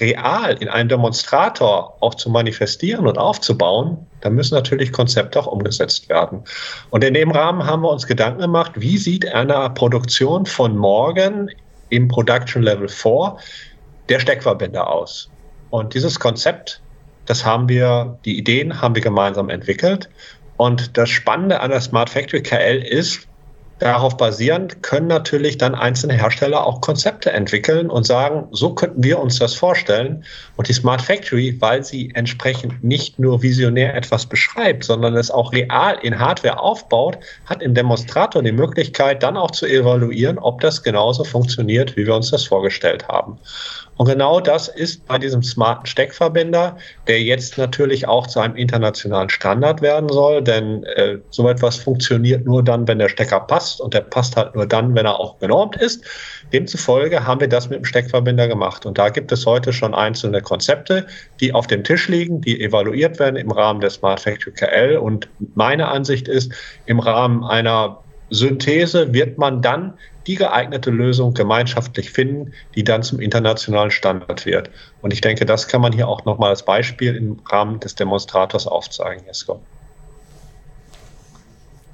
real 0.00 0.56
in 0.60 0.68
einem 0.68 0.88
Demonstrator 0.88 1.96
auch 2.00 2.14
zu 2.14 2.30
manifestieren 2.30 3.06
und 3.06 3.18
aufzubauen, 3.18 4.06
dann 4.20 4.34
müssen 4.34 4.54
natürlich 4.54 4.92
Konzepte 4.92 5.38
auch 5.40 5.46
umgesetzt 5.46 6.08
werden. 6.08 6.42
Und 6.90 7.04
in 7.04 7.14
dem 7.14 7.30
Rahmen 7.30 7.64
haben 7.64 7.82
wir 7.82 7.90
uns 7.90 8.06
Gedanken 8.06 8.40
gemacht, 8.40 8.72
wie 8.76 8.98
sieht 8.98 9.26
eine 9.32 9.70
Produktion 9.70 10.46
von 10.46 10.76
morgen 10.76 11.50
im 11.90 12.08
Production 12.08 12.62
Level 12.62 12.88
4 12.88 13.36
der 14.08 14.20
Steckverbänder 14.20 14.90
aus? 14.90 15.30
Und 15.70 15.94
dieses 15.94 16.18
Konzept, 16.18 16.80
das 17.26 17.44
haben 17.44 17.68
wir, 17.68 18.18
die 18.24 18.38
Ideen 18.38 18.80
haben 18.80 18.94
wir 18.94 19.02
gemeinsam 19.02 19.50
entwickelt. 19.50 20.08
Und 20.56 20.96
das 20.96 21.08
Spannende 21.10 21.60
an 21.60 21.70
der 21.70 21.80
Smart 21.80 22.10
Factory 22.10 22.42
KL 22.42 22.82
ist, 22.82 23.27
Darauf 23.78 24.16
basierend 24.16 24.82
können 24.82 25.06
natürlich 25.06 25.56
dann 25.56 25.74
einzelne 25.74 26.14
Hersteller 26.14 26.66
auch 26.66 26.80
Konzepte 26.80 27.30
entwickeln 27.30 27.90
und 27.90 28.04
sagen, 28.04 28.48
so 28.50 28.74
könnten 28.74 29.04
wir 29.04 29.20
uns 29.20 29.38
das 29.38 29.54
vorstellen. 29.54 30.24
Und 30.56 30.68
die 30.68 30.72
Smart 30.72 31.00
Factory, 31.00 31.56
weil 31.60 31.84
sie 31.84 32.10
entsprechend 32.14 32.82
nicht 32.82 33.20
nur 33.20 33.40
visionär 33.42 33.94
etwas 33.94 34.26
beschreibt, 34.26 34.82
sondern 34.82 35.14
es 35.16 35.30
auch 35.30 35.52
real 35.52 35.96
in 36.02 36.18
Hardware 36.18 36.58
aufbaut, 36.58 37.18
hat 37.46 37.62
im 37.62 37.74
Demonstrator 37.74 38.42
die 38.42 38.52
Möglichkeit, 38.52 39.22
dann 39.22 39.36
auch 39.36 39.52
zu 39.52 39.66
evaluieren, 39.66 40.38
ob 40.38 40.60
das 40.60 40.82
genauso 40.82 41.22
funktioniert, 41.22 41.96
wie 41.96 42.06
wir 42.06 42.16
uns 42.16 42.32
das 42.32 42.44
vorgestellt 42.44 43.06
haben. 43.06 43.38
Und 43.98 44.06
genau 44.06 44.38
das 44.40 44.68
ist 44.68 45.04
bei 45.06 45.18
diesem 45.18 45.42
smarten 45.42 45.86
Steckverbinder, 45.86 46.76
der 47.08 47.20
jetzt 47.20 47.58
natürlich 47.58 48.06
auch 48.06 48.28
zu 48.28 48.38
einem 48.38 48.54
internationalen 48.54 49.28
Standard 49.28 49.82
werden 49.82 50.08
soll, 50.08 50.40
denn 50.40 50.84
äh, 50.84 51.18
so 51.30 51.48
etwas 51.48 51.78
funktioniert 51.78 52.46
nur 52.46 52.62
dann, 52.62 52.86
wenn 52.86 53.00
der 53.00 53.08
Stecker 53.08 53.40
passt. 53.40 53.80
Und 53.80 53.94
der 53.94 54.02
passt 54.02 54.36
halt 54.36 54.54
nur 54.54 54.66
dann, 54.66 54.94
wenn 54.94 55.04
er 55.04 55.18
auch 55.18 55.40
genormt 55.40 55.74
ist. 55.76 56.04
Demzufolge 56.52 57.26
haben 57.26 57.40
wir 57.40 57.48
das 57.48 57.70
mit 57.70 57.80
dem 57.80 57.84
Steckverbinder 57.84 58.46
gemacht. 58.46 58.86
Und 58.86 58.98
da 58.98 59.08
gibt 59.08 59.32
es 59.32 59.44
heute 59.44 59.72
schon 59.72 59.94
einzelne 59.94 60.42
Konzepte, 60.42 61.04
die 61.40 61.52
auf 61.52 61.66
dem 61.66 61.82
Tisch 61.82 62.06
liegen, 62.08 62.40
die 62.40 62.60
evaluiert 62.60 63.18
werden 63.18 63.34
im 63.34 63.50
Rahmen 63.50 63.80
der 63.80 63.90
Smart 63.90 64.20
Factory 64.20 64.52
KL 64.52 64.96
und 64.96 65.28
meine 65.56 65.88
Ansicht 65.88 66.28
ist, 66.28 66.52
im 66.86 67.00
Rahmen 67.00 67.42
einer 67.42 67.98
Synthese 68.30 69.12
wird 69.12 69.38
man 69.38 69.62
dann 69.62 69.94
die 70.26 70.34
geeignete 70.34 70.90
Lösung 70.90 71.32
gemeinschaftlich 71.32 72.10
finden, 72.10 72.52
die 72.74 72.84
dann 72.84 73.02
zum 73.02 73.18
internationalen 73.18 73.90
Standard 73.90 74.44
wird. 74.44 74.70
Und 75.00 75.12
ich 75.12 75.22
denke, 75.22 75.46
das 75.46 75.68
kann 75.68 75.80
man 75.80 75.92
hier 75.92 76.06
auch 76.06 76.24
nochmal 76.26 76.50
als 76.50 76.64
Beispiel 76.64 77.16
im 77.16 77.40
Rahmen 77.50 77.80
des 77.80 77.94
Demonstrators 77.94 78.66
aufzeigen, 78.66 79.24
Jesko. 79.26 79.60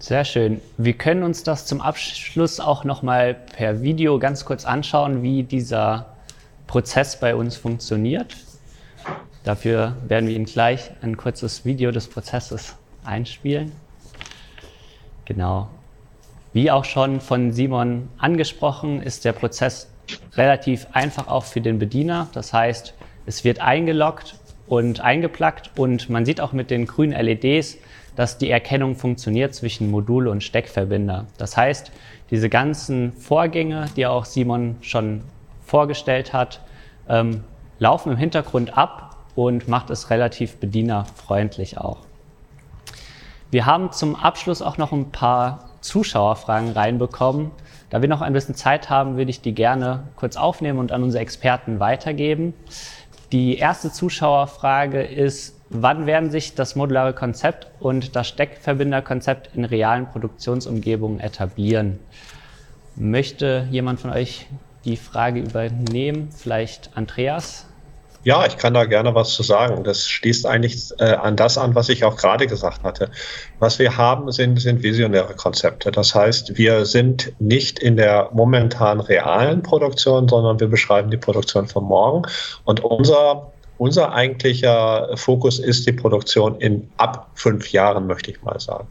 Sehr 0.01 0.25
schön. 0.25 0.61
Wir 0.77 0.93
können 0.95 1.23
uns 1.23 1.45
das 1.45 1.65
zum 1.65 1.81
Abschluss 1.81 2.61
auch 2.61 2.85
nochmal 2.85 3.35
per 3.35 3.81
Video 3.81 4.19
ganz 4.19 4.45
kurz 4.45 4.67
anschauen, 4.67 5.23
wie 5.23 5.45
dieser 5.45 6.15
Prozess 6.67 7.19
bei 7.19 7.35
uns 7.35 7.57
funktioniert. 7.57 8.37
Dafür 9.45 9.97
werden 10.07 10.29
wir 10.29 10.35
Ihnen 10.35 10.45
gleich 10.47 10.91
ein 11.03 11.17
kurzes 11.17 11.65
Video 11.65 11.91
des 11.91 12.09
Prozesses 12.09 12.75
einspielen. 13.05 13.73
Genau. 15.25 15.69
Wie 16.55 16.71
auch 16.71 16.85
schon 16.85 17.21
von 17.21 17.51
Simon 17.51 18.09
angesprochen, 18.17 19.03
ist 19.03 19.25
der 19.25 19.33
Prozess 19.33 19.91
relativ 20.37 20.87
einfach 20.93 21.27
auch 21.27 21.43
für 21.43 21.61
den 21.61 21.81
Bediener. 21.81 22.29
Das 22.33 22.53
heißt, 22.53 22.95
es 23.27 23.43
wird 23.43 23.61
eingeloggt 23.61 24.37
und 24.69 25.01
eingeplackt 25.01 25.73
und 25.77 26.09
man 26.11 26.25
sieht 26.25 26.41
auch 26.41 26.53
mit 26.53 26.71
den 26.71 26.87
grünen 26.87 27.13
LEDs, 27.13 27.79
dass 28.15 28.39
die 28.39 28.51
Erkennung 28.51 28.95
funktioniert 28.95 29.53
zwischen 29.53 29.91
Modul 29.91 30.29
und 30.29 30.45
Steckverbinder. 30.45 31.27
Das 31.39 31.57
heißt, 31.57 31.91
diese 32.31 32.49
ganzen 32.49 33.13
Vorgänge, 33.15 33.87
die 33.97 34.07
auch 34.07 34.25
Simon 34.25 34.77
schon 34.81 35.23
vorgestellt 35.65 36.33
hat, 36.33 36.61
ähm, 37.09 37.43
laufen 37.81 38.13
im 38.13 38.17
Hintergrund 38.17 38.79
ab 38.79 39.17
und 39.35 39.67
macht 39.67 39.91
es 39.91 40.09
relativ 40.09 40.59
bedienerfreundlich 40.59 41.79
auch. 41.79 41.99
Wir 43.51 43.67
haben 43.67 43.91
zum 43.91 44.15
Abschluss 44.15 44.63
auch 44.63 44.79
noch 44.79 44.93
ein 44.93 45.11
paar 45.11 45.71
Zuschauerfragen 45.85 46.71
reinbekommen. 46.71 47.51
Da 47.91 48.01
wir 48.01 48.09
noch 48.09 48.23
ein 48.23 48.33
bisschen 48.33 48.55
Zeit 48.55 48.91
haben, 48.91 49.17
würde 49.17 49.31
ich 49.31 49.43
die 49.43 49.55
gerne 49.55 50.05
kurz 50.17 50.37
aufnehmen 50.37 50.79
und 50.79 50.91
an 50.91 51.03
unsere 51.03 51.23
Experten 51.23 51.79
weitergeben. 51.79 52.55
Die 53.33 53.59
erste 53.59 53.93
Zuschauerfrage 53.93 55.03
ist, 55.03 55.61
wann 55.69 56.07
werden 56.07 56.31
sich 56.31 56.55
das 56.55 56.75
modulare 56.75 57.13
Konzept 57.13 57.69
und 57.81 58.17
das 58.17 58.29
Steckverbinderkonzept 58.29 59.51
in 59.55 59.65
realen 59.65 60.07
Produktionsumgebungen 60.07 61.21
etablieren? 61.21 61.99
Möchte 62.97 63.69
jemand 63.71 64.01
von 64.01 64.11
euch 64.11 64.47
die 64.85 64.97
Frage 64.97 65.41
übernehmen? 65.41 66.31
Vielleicht 66.31 66.91
Andreas? 66.97 67.67
Ja, 68.25 68.47
ich 68.47 68.57
kann 68.57 68.75
da 68.75 68.85
gerne 68.85 69.15
was 69.15 69.35
zu 69.35 69.43
sagen. 69.43 69.85
Das 69.85 70.09
schließt 70.09 70.47
eigentlich 70.47 70.91
äh, 70.99 71.13
an 71.13 71.37
das 71.37 71.59
an, 71.59 71.75
was 71.75 71.89
ich 71.89 72.05
auch 72.05 72.17
gerade 72.17 72.47
gesagt 72.47 72.83
hatte. 72.83 73.11
Was 73.59 73.79
wir 73.79 73.97
haben, 73.97 74.33
sind, 74.33 74.61
sind 74.61 74.83
visionäre 74.83 75.35
Konzepte. 75.35 75.91
Das 75.91 76.15
heißt, 76.15 76.57
wir 76.57 76.87
sind 76.87 77.33
nicht 77.39 77.79
in 77.79 77.97
der 77.97 78.31
momentan 78.33 79.01
realen 79.01 79.63
Produktion, 79.63 80.29
sondern 80.29 80.59
wir 80.59 80.69
beschreiben 80.69 81.11
die 81.11 81.17
Produktion 81.17 81.69
von 81.69 81.85
morgen. 81.85 82.23
Und 82.65 82.81
unser 82.81 83.54
unser 83.79 84.13
eigentlicher 84.13 85.17
Fokus 85.17 85.59
ist 85.59 85.87
die 85.87 85.93
Produktion 85.93 86.61
in 86.61 86.89
ab 86.97 87.31
fünf 87.35 87.73
Jahren, 87.73 88.07
möchte 88.07 88.31
ich 88.31 88.43
mal 88.43 88.59
sagen. 88.61 88.89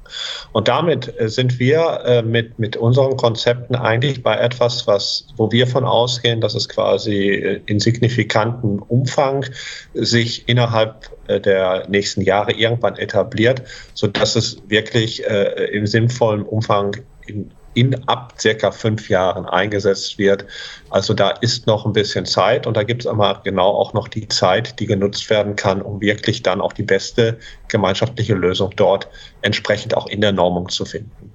Und 0.51 0.67
damit 0.67 1.13
äh, 1.19 1.29
sind 1.29 1.59
wir 1.59 2.01
äh, 2.05 2.21
mit, 2.21 2.59
mit 2.59 2.75
unseren 2.75 3.15
Konzepten 3.15 3.75
eigentlich 3.75 4.23
bei 4.23 4.35
etwas, 4.35 4.85
was, 4.87 5.27
wo 5.37 5.51
wir 5.51 5.67
von 5.67 5.85
ausgehen, 5.85 6.41
dass 6.41 6.55
es 6.55 6.67
quasi 6.67 7.29
äh, 7.29 7.61
in 7.65 7.79
signifikanten 7.79 8.79
Umfang 8.79 9.45
sich 9.93 10.47
innerhalb 10.49 11.09
der 11.27 11.87
nächsten 11.87 12.21
Jahre 12.21 12.51
irgendwann 12.51 12.97
etabliert, 12.97 13.61
so 13.93 14.07
dass 14.07 14.35
es 14.35 14.57
wirklich 14.67 15.23
im 15.23 15.87
sinnvollen 15.87 16.43
Umfang 16.43 16.97
in 17.25 17.49
in 17.73 18.07
ab 18.07 18.35
circa 18.39 18.71
fünf 18.71 19.09
Jahren 19.09 19.45
eingesetzt 19.45 20.17
wird. 20.17 20.45
Also 20.89 21.13
da 21.13 21.29
ist 21.29 21.67
noch 21.67 21.85
ein 21.85 21.93
bisschen 21.93 22.25
Zeit 22.25 22.67
und 22.67 22.77
da 22.77 22.83
gibt 22.83 23.03
es 23.03 23.07
aber 23.07 23.41
genau 23.43 23.69
auch 23.69 23.93
noch 23.93 24.07
die 24.07 24.27
Zeit, 24.27 24.79
die 24.79 24.85
genutzt 24.85 25.29
werden 25.29 25.55
kann, 25.55 25.81
um 25.81 26.01
wirklich 26.01 26.43
dann 26.43 26.61
auch 26.61 26.73
die 26.73 26.83
beste 26.83 27.37
gemeinschaftliche 27.67 28.35
Lösung 28.35 28.71
dort 28.75 29.07
entsprechend 29.41 29.95
auch 29.95 30.07
in 30.07 30.21
der 30.21 30.31
Normung 30.31 30.69
zu 30.69 30.85
finden. 30.85 31.31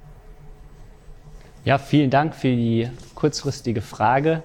Ja, 1.64 1.78
vielen 1.78 2.10
Dank 2.10 2.34
für 2.34 2.48
die 2.48 2.88
kurzfristige 3.14 3.82
Frage. 3.82 4.42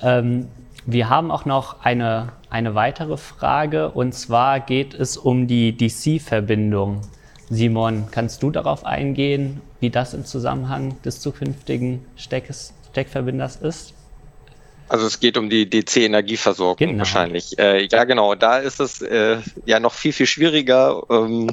Ähm, 0.00 0.48
wir 0.86 1.10
haben 1.10 1.30
auch 1.30 1.44
noch 1.44 1.84
eine, 1.84 2.32
eine 2.48 2.74
weitere 2.74 3.16
Frage 3.16 3.90
und 3.90 4.14
zwar 4.14 4.60
geht 4.60 4.94
es 4.94 5.16
um 5.16 5.46
die 5.46 5.76
DC-Verbindung. 5.76 7.02
Simon, 7.50 8.08
kannst 8.10 8.42
du 8.42 8.50
darauf 8.50 8.84
eingehen, 8.84 9.60
wie 9.80 9.90
das 9.90 10.14
im 10.14 10.24
Zusammenhang 10.24 11.00
des 11.02 11.20
zukünftigen 11.20 12.04
Steckes, 12.16 12.74
Steckverbinders 12.90 13.56
ist? 13.56 13.94
Also 14.88 15.06
es 15.06 15.20
geht 15.20 15.36
um 15.36 15.50
die 15.50 15.68
DC-Energieversorgung 15.68 16.76
genau. 16.76 16.98
wahrscheinlich. 16.98 17.58
Äh, 17.58 17.86
ja, 17.86 18.04
genau. 18.04 18.34
Da 18.34 18.58
ist 18.58 18.80
es 18.80 19.02
äh, 19.02 19.38
ja 19.66 19.80
noch 19.80 19.92
viel, 19.92 20.12
viel 20.12 20.26
schwieriger, 20.26 21.02
ähm, 21.10 21.50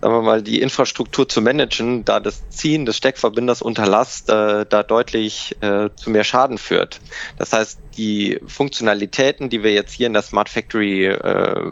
sagen 0.00 0.14
wir 0.14 0.22
mal, 0.22 0.42
die 0.42 0.60
Infrastruktur 0.60 1.28
zu 1.28 1.42
managen, 1.42 2.04
da 2.04 2.20
das 2.20 2.48
Ziehen 2.50 2.86
des 2.86 2.96
Steckverbinders 2.96 3.62
unter 3.62 3.86
Last 3.86 4.30
äh, 4.30 4.64
da 4.64 4.82
deutlich 4.84 5.56
äh, 5.60 5.90
zu 5.96 6.10
mehr 6.10 6.22
Schaden 6.22 6.56
führt. 6.56 7.00
Das 7.36 7.52
heißt, 7.52 7.80
die 7.96 8.38
Funktionalitäten, 8.46 9.50
die 9.50 9.64
wir 9.64 9.72
jetzt 9.72 9.92
hier 9.92 10.06
in 10.06 10.12
der 10.12 10.22
Smart 10.22 10.48
Factory 10.48 11.06
äh, 11.06 11.70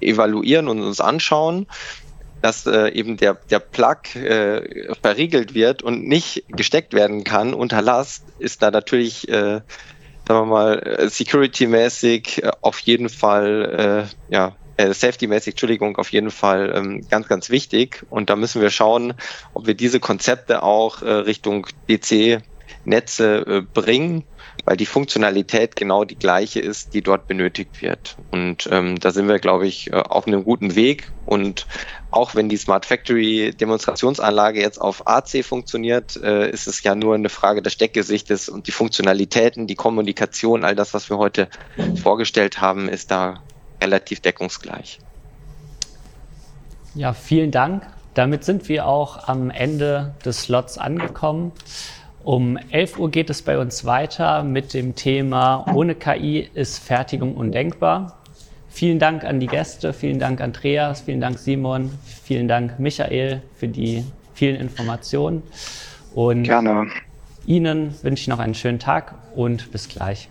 evaluieren 0.00 0.66
und 0.66 0.82
uns 0.82 1.00
anschauen, 1.00 1.68
dass 2.42 2.66
äh, 2.66 2.88
eben 2.90 3.16
der, 3.16 3.34
der 3.50 3.58
Plug 3.58 4.14
äh, 4.14 4.94
verriegelt 5.02 5.54
wird 5.54 5.82
und 5.82 6.06
nicht 6.06 6.44
gesteckt 6.48 6.94
werden 6.94 7.24
kann 7.24 7.54
unter 7.54 7.82
Last, 7.82 8.24
ist 8.38 8.62
da 8.62 8.70
natürlich, 8.70 9.28
äh, 9.28 9.60
sagen 10.26 10.40
wir 10.40 10.44
mal, 10.46 10.78
äh, 10.78 11.08
security-mäßig 11.08 12.42
äh, 12.42 12.50
auf 12.60 12.78
jeden 12.80 13.08
Fall, 13.08 14.08
äh, 14.30 14.32
ja, 14.34 14.56
äh, 14.76 14.94
safety-mäßig, 14.94 15.52
Entschuldigung, 15.52 15.96
auf 15.98 16.12
jeden 16.12 16.30
Fall 16.30 16.72
ähm, 16.74 17.06
ganz, 17.08 17.28
ganz 17.28 17.50
wichtig. 17.50 18.04
Und 18.08 18.30
da 18.30 18.36
müssen 18.36 18.62
wir 18.62 18.70
schauen, 18.70 19.14
ob 19.52 19.66
wir 19.66 19.74
diese 19.74 20.00
Konzepte 20.00 20.62
auch 20.62 21.02
äh, 21.02 21.10
Richtung 21.10 21.66
DC-Netze 21.88 23.46
äh, 23.46 23.60
bringen 23.60 24.24
weil 24.64 24.76
die 24.76 24.86
Funktionalität 24.86 25.76
genau 25.76 26.04
die 26.04 26.18
gleiche 26.18 26.60
ist, 26.60 26.94
die 26.94 27.02
dort 27.02 27.26
benötigt 27.26 27.82
wird. 27.82 28.16
Und 28.30 28.68
ähm, 28.70 28.98
da 28.98 29.10
sind 29.10 29.28
wir, 29.28 29.38
glaube 29.38 29.66
ich, 29.66 29.92
äh, 29.92 29.96
auf 29.96 30.26
einem 30.26 30.44
guten 30.44 30.74
Weg. 30.74 31.10
Und 31.26 31.66
auch 32.10 32.34
wenn 32.34 32.48
die 32.48 32.56
Smart 32.56 32.86
Factory 32.86 33.52
Demonstrationsanlage 33.52 34.60
jetzt 34.60 34.80
auf 34.80 35.06
AC 35.06 35.44
funktioniert, 35.44 36.16
äh, 36.16 36.50
ist 36.50 36.66
es 36.66 36.82
ja 36.82 36.94
nur 36.94 37.14
eine 37.14 37.28
Frage 37.28 37.62
des 37.62 37.72
Steckgesichtes 37.72 38.48
und 38.48 38.66
die 38.66 38.72
Funktionalitäten, 38.72 39.66
die 39.66 39.76
Kommunikation, 39.76 40.64
all 40.64 40.74
das, 40.74 40.92
was 40.94 41.08
wir 41.08 41.18
heute 41.18 41.48
vorgestellt 42.02 42.60
haben, 42.60 42.88
ist 42.88 43.10
da 43.10 43.42
relativ 43.80 44.20
deckungsgleich. 44.20 44.98
Ja, 46.94 47.12
vielen 47.12 47.50
Dank. 47.50 47.86
Damit 48.14 48.44
sind 48.44 48.68
wir 48.68 48.86
auch 48.86 49.28
am 49.28 49.50
Ende 49.50 50.14
des 50.24 50.42
Slots 50.42 50.78
angekommen. 50.78 51.52
Um 52.24 52.58
11 52.70 52.98
Uhr 52.98 53.10
geht 53.10 53.30
es 53.30 53.42
bei 53.42 53.58
uns 53.58 53.84
weiter 53.84 54.42
mit 54.42 54.74
dem 54.74 54.94
Thema 54.94 55.64
Ohne 55.72 55.94
KI 55.94 56.50
ist 56.52 56.78
Fertigung 56.78 57.36
undenkbar. 57.36 58.19
Vielen 58.70 58.98
Dank 58.98 59.24
an 59.24 59.40
die 59.40 59.48
Gäste, 59.48 59.92
vielen 59.92 60.18
Dank 60.18 60.40
Andreas, 60.40 61.00
vielen 61.02 61.20
Dank 61.20 61.38
Simon, 61.38 61.90
vielen 62.24 62.48
Dank 62.48 62.78
Michael 62.78 63.42
für 63.56 63.68
die 63.68 64.04
vielen 64.32 64.56
Informationen. 64.56 65.42
Und 66.14 66.44
Gerne. 66.44 66.86
Ihnen 67.46 67.94
wünsche 68.02 68.22
ich 68.22 68.28
noch 68.28 68.38
einen 68.38 68.54
schönen 68.54 68.78
Tag 68.78 69.14
und 69.34 69.72
bis 69.72 69.88
gleich. 69.88 70.28